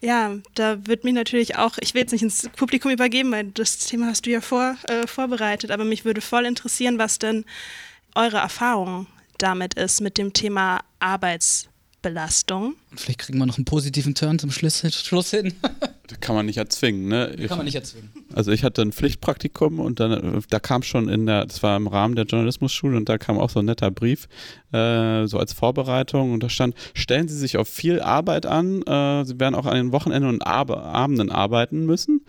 [0.04, 3.78] Ja, da wird mich natürlich auch, ich will jetzt nicht ins Publikum übergeben, weil das
[3.78, 7.46] Thema hast du ja vor, äh, vorbereitet, aber mich würde voll interessieren, was denn
[8.14, 10.82] eure Erfahrung damit ist, mit dem Thema
[12.04, 12.76] Arbeitsbelastung.
[12.96, 15.54] Vielleicht kriegen wir noch einen positiven Turn zum Schluss, Schluss hin.
[16.20, 17.34] kann man nicht erzwingen, ne?
[17.38, 18.12] Ich, kann man nicht erzwingen.
[18.34, 21.88] Also ich hatte ein Pflichtpraktikum und dann, da kam schon in der, das war im
[21.88, 24.28] Rahmen der Journalismusschule und da kam auch so ein netter Brief,
[24.72, 29.26] äh, so als Vorbereitung und da stand, stellen Sie sich auf viel Arbeit an, äh,
[29.26, 32.22] Sie werden auch an den Wochenenden und Ab Abenden arbeiten müssen.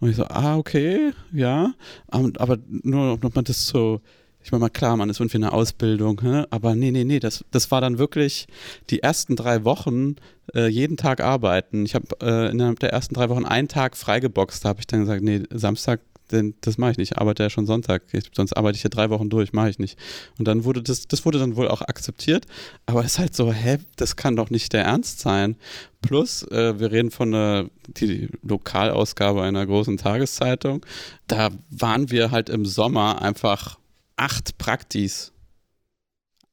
[0.00, 1.74] Und ich so, ah, okay, ja,
[2.08, 4.00] aber nur, ob man das so
[4.44, 6.44] ich meine mal, klar, man ist irgendwie in einer Ausbildung, hä?
[6.50, 8.46] aber nee, nee, nee, das, das war dann wirklich
[8.90, 10.16] die ersten drei Wochen
[10.54, 11.84] äh, jeden Tag arbeiten.
[11.84, 15.00] Ich habe äh, innerhalb der ersten drei Wochen einen Tag freigeboxt, da habe ich dann
[15.00, 16.00] gesagt, nee, Samstag,
[16.32, 18.90] denn das mache ich nicht, ich arbeite ja schon Sonntag, ich, sonst arbeite ich ja
[18.90, 19.98] drei Wochen durch, mache ich nicht.
[20.38, 22.46] Und dann wurde das, das wurde dann wohl auch akzeptiert,
[22.86, 25.56] aber es ist halt so, hä, das kann doch nicht der Ernst sein.
[26.00, 30.84] Plus, äh, wir reden von der die Lokalausgabe einer großen Tageszeitung,
[31.28, 33.78] da waren wir halt im Sommer einfach
[34.16, 35.32] acht Praktis.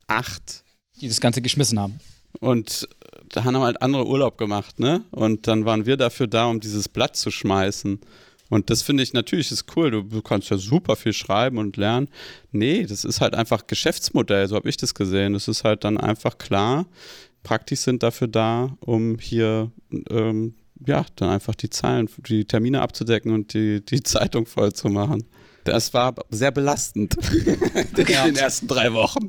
[0.08, 0.64] Acht.
[1.02, 2.00] Die das Ganze geschmissen haben.
[2.40, 2.88] Und
[3.30, 5.04] da haben halt andere Urlaub gemacht, ne?
[5.12, 8.00] Und dann waren wir dafür da, um dieses Blatt zu schmeißen.
[8.50, 9.92] Und das finde ich natürlich ist cool.
[9.92, 12.10] Du, du, kannst ja super viel schreiben und lernen.
[12.52, 15.34] Nee, das ist halt einfach Geschäftsmodell, so habe ich das gesehen.
[15.34, 16.88] Das ist halt dann einfach klar.
[17.44, 19.72] Praktisch sind dafür da, um hier
[20.10, 20.56] ähm,
[20.86, 25.24] ja dann einfach die Zahlen, die Termine abzudecken und die, die Zeitung voll zu machen.
[25.64, 27.16] Das war sehr belastend
[27.98, 28.26] in ja.
[28.26, 29.28] den ersten drei Wochen.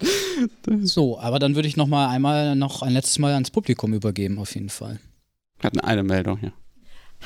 [0.82, 4.38] So, aber dann würde ich noch mal einmal noch ein letztes Mal ans Publikum übergeben,
[4.38, 5.00] auf jeden Fall.
[5.58, 6.52] Wir hatten eine Meldung hier.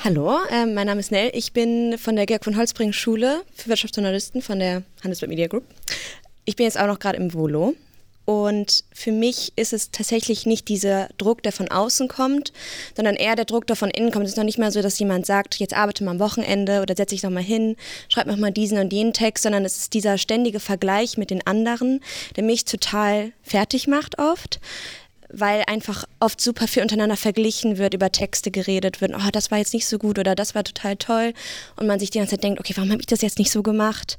[0.03, 1.31] Hallo, äh, mein Name ist Nell.
[1.33, 5.63] Ich bin von der Georg von Holzbring Schule für Wirtschaftsjournalisten von der Handelsblatt Media Group.
[6.43, 7.75] Ich bin jetzt auch noch gerade im Volo
[8.25, 12.51] und für mich ist es tatsächlich nicht dieser Druck, der von außen kommt,
[12.95, 14.25] sondern eher der Druck, der von innen kommt.
[14.25, 16.95] Es ist noch nicht mal so, dass jemand sagt, jetzt arbeite mal am Wochenende oder
[16.95, 17.75] setze dich noch mal hin,
[18.09, 21.45] schreib noch mal diesen und jenen Text, sondern es ist dieser ständige Vergleich mit den
[21.45, 22.01] anderen,
[22.35, 24.59] der mich total fertig macht oft
[25.29, 29.57] weil einfach oft super viel untereinander verglichen wird, über Texte geredet wird, oh, das war
[29.57, 31.33] jetzt nicht so gut oder das war total toll
[31.75, 33.63] und man sich die ganze Zeit denkt, okay, warum habe ich das jetzt nicht so
[33.63, 34.17] gemacht?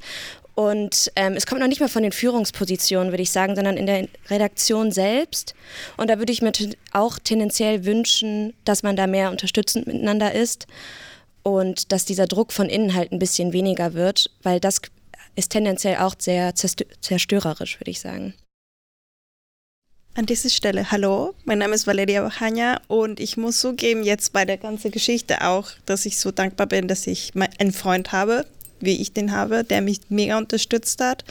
[0.57, 3.85] Und ähm, es kommt noch nicht mal von den Führungspositionen, würde ich sagen, sondern in
[3.85, 5.55] der Redaktion selbst.
[5.99, 6.51] Und da würde ich mir
[6.93, 10.67] auch tendenziell wünschen, dass man da mehr unterstützend miteinander ist
[11.43, 14.81] und dass dieser Druck von innen halt ein bisschen weniger wird, weil das
[15.35, 18.33] ist tendenziell auch sehr zerstörerisch, würde ich sagen.
[20.15, 24.47] An dieser Stelle, hallo, mein Name ist Valeria Bajania und ich muss zugeben, jetzt bei
[24.47, 28.47] der ganzen Geschichte auch, dass ich so dankbar bin, dass ich einen Freund habe,
[28.81, 31.25] wie ich den habe, der mich mega unterstützt hat,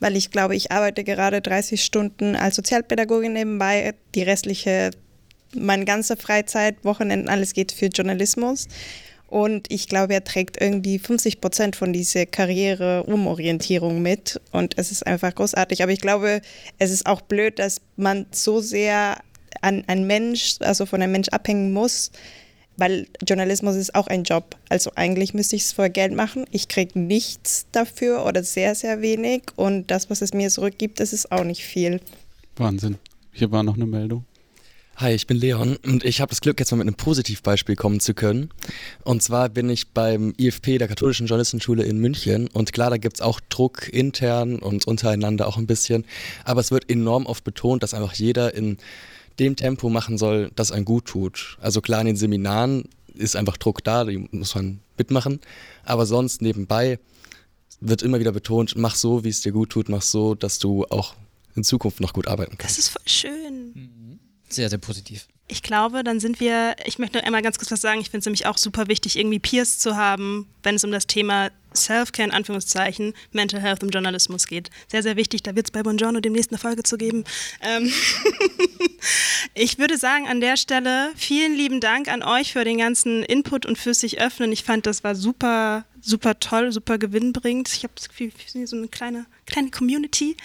[0.00, 4.90] weil ich glaube, ich arbeite gerade 30 Stunden als Sozialpädagogin nebenbei, die restliche,
[5.54, 8.68] meine ganze Freizeit, Wochenenden, alles geht für Journalismus.
[9.28, 14.40] Und ich glaube, er trägt irgendwie 50 Prozent von dieser Karriere-Umorientierung mit.
[14.52, 15.82] Und es ist einfach großartig.
[15.82, 16.40] Aber ich glaube,
[16.78, 19.18] es ist auch blöd, dass man so sehr
[19.60, 22.12] an einen Mensch, also von einem Mensch abhängen muss,
[22.76, 24.56] weil Journalismus ist auch ein Job.
[24.68, 26.44] Also eigentlich müsste ich es für Geld machen.
[26.50, 29.42] Ich kriege nichts dafür oder sehr, sehr wenig.
[29.56, 32.00] Und das, was es mir zurückgibt, das ist auch nicht viel.
[32.56, 32.98] Wahnsinn.
[33.32, 34.24] Hier war noch eine Meldung.
[34.96, 37.98] Hi, ich bin Leon und ich habe das Glück, jetzt mal mit einem Positivbeispiel kommen
[37.98, 38.50] zu können.
[39.02, 42.46] Und zwar bin ich beim IFP, der Katholischen Journalistenschule in München.
[42.46, 46.04] Und klar, da gibt es auch Druck intern und untereinander auch ein bisschen.
[46.44, 48.78] Aber es wird enorm oft betont, dass einfach jeder in
[49.38, 51.58] dem Tempo machen soll, das einem gut tut.
[51.60, 55.40] Also klar, in den Seminaren ist einfach Druck da, die muss man mitmachen.
[55.84, 56.98] Aber sonst nebenbei
[57.80, 60.84] wird immer wieder betont, mach so, wie es dir gut tut, mach so, dass du
[60.86, 61.14] auch
[61.54, 62.78] in Zukunft noch gut arbeiten kannst.
[62.78, 64.18] Das ist voll schön.
[64.48, 65.28] Sehr, sehr positiv.
[65.46, 68.20] Ich glaube, dann sind wir, ich möchte noch einmal ganz kurz was sagen, ich finde
[68.20, 72.28] es nämlich auch super wichtig, irgendwie Peers zu haben, wenn es um das Thema Self-Care
[72.28, 74.70] in Anführungszeichen, Mental Health im Journalismus geht.
[74.88, 77.24] Sehr, sehr wichtig, da wird es bei Buongiorno demnächst eine Folge zu geben.
[77.60, 77.92] Ähm
[79.54, 83.66] ich würde sagen, an der Stelle vielen lieben Dank an euch für den ganzen Input
[83.66, 84.52] und fürs sich öffnen.
[84.52, 87.68] Ich fand, das war super super toll, super gewinnbringend.
[87.72, 90.36] Ich habe das Gefühl, wir sind so eine kleine, kleine Community.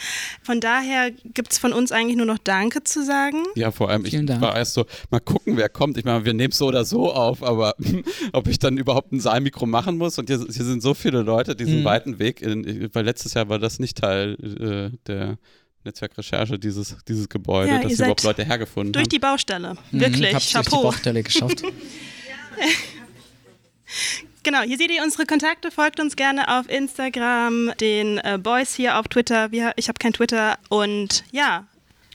[0.41, 3.43] Von daher gibt es von uns eigentlich nur noch Danke zu sagen.
[3.55, 5.97] Ja, vor allem, ich war erst so, mal gucken, wer kommt.
[5.97, 7.75] Ich meine, wir nehmen es so oder so auf, aber
[8.33, 11.55] ob ich dann überhaupt ein Saalmikro machen muss und hier, hier sind so viele Leute
[11.55, 11.85] diesen mhm.
[11.85, 15.37] weiten Weg, in, weil letztes Jahr war das nicht Teil äh, der
[15.83, 19.09] Netzwerkrecherche, dieses, dieses Gebäude, ja, dass überhaupt Leute hergefunden durch haben.
[19.09, 20.33] Durch die Baustelle, mhm, wirklich.
[20.33, 20.69] Hab's Chapeau.
[20.69, 21.63] durch die Baustelle geschafft.
[24.49, 25.69] Genau, hier seht ihr unsere Kontakte.
[25.69, 29.51] Folgt uns gerne auf Instagram, den äh, Boys hier auf Twitter.
[29.51, 30.57] Wir, ich habe kein Twitter.
[30.69, 31.67] Und ja.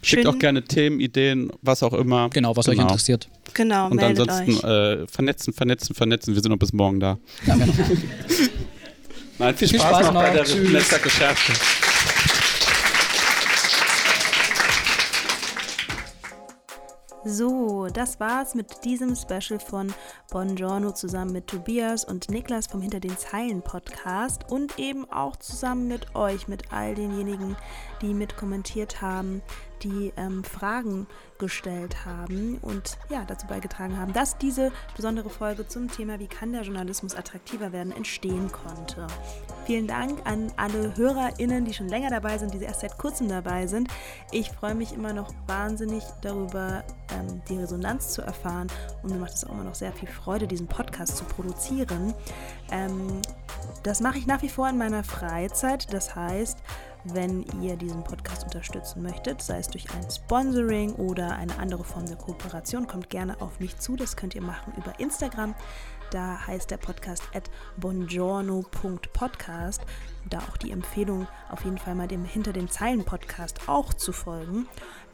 [0.03, 2.29] Schickt auch gerne Themen, Ideen, was auch immer.
[2.31, 2.79] Genau, was genau.
[2.79, 3.29] euch interessiert.
[3.55, 6.35] Genau, Und ansonsten äh, vernetzen, vernetzen, vernetzen.
[6.35, 7.19] Wir sind noch bis morgen da.
[7.47, 7.73] Ja, genau.
[9.39, 11.53] Nein, viel, viel Spaß, Spaß, noch bei der Netzwerkrecherche.
[17.27, 19.95] So, das war's mit diesem Special von
[20.31, 25.89] Buongiorno zusammen mit Tobias und Niklas vom Hinter den Zeilen Podcast und eben auch zusammen
[25.89, 27.57] mit euch, mit all denjenigen,
[28.03, 29.41] die mitkommentiert haben,
[29.85, 31.07] die ähm, Fragen
[31.39, 36.53] gestellt haben und ja, dazu beigetragen haben, dass diese besondere Folge zum Thema Wie kann
[36.53, 39.07] der Journalismus attraktiver werden entstehen konnte.
[39.67, 43.67] Vielen Dank an alle HörerInnen, die schon länger dabei sind, die erst seit kurzem dabei
[43.67, 43.89] sind.
[44.31, 48.69] Ich freue mich immer noch wahnsinnig darüber, ähm, die Resonanz zu erfahren
[49.03, 52.15] und mir macht es auch immer noch sehr viel Freude, diesen Podcast zu produzieren.
[52.71, 53.21] Ähm,
[53.83, 55.93] das mache ich nach wie vor in meiner Freizeit.
[55.93, 56.59] Das heißt,
[57.05, 62.07] wenn ihr diesen Podcast unterstützen möchtet, sei es durch ein Sponsoring oder eine andere Form
[62.07, 63.97] der Kooperation, kommt gerne auf mich zu.
[63.97, 65.55] Das könnt ihr machen über Instagram.
[66.11, 69.83] Da heißt der Podcast at bongiorno.podcast.
[70.31, 74.13] Da auch die Empfehlung, auf jeden Fall mal dem Hinter den Zeilen Podcast auch zu
[74.13, 74.67] folgen.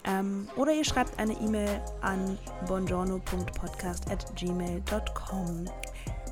[0.03, 2.37] Ähm, oder ihr schreibt eine E-Mail an
[2.67, 5.65] bongiorno.podcast at gmail.com.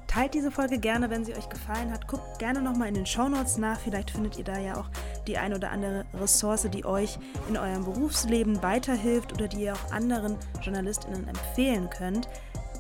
[0.10, 2.08] Teilt diese Folge gerne, wenn sie euch gefallen hat.
[2.08, 3.80] Guckt gerne nochmal in den Shownotes nach.
[3.80, 4.90] Vielleicht findet ihr da ja auch
[5.28, 9.92] die ein oder andere Ressource, die euch in eurem Berufsleben weiterhilft oder die ihr auch
[9.92, 12.28] anderen JournalistInnen empfehlen könnt.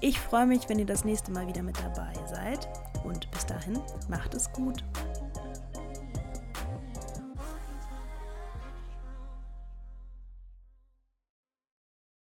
[0.01, 2.67] Ich freue mich, wenn ihr das nächste Mal wieder mit dabei seid.
[3.03, 4.84] Und bis dahin, macht es gut.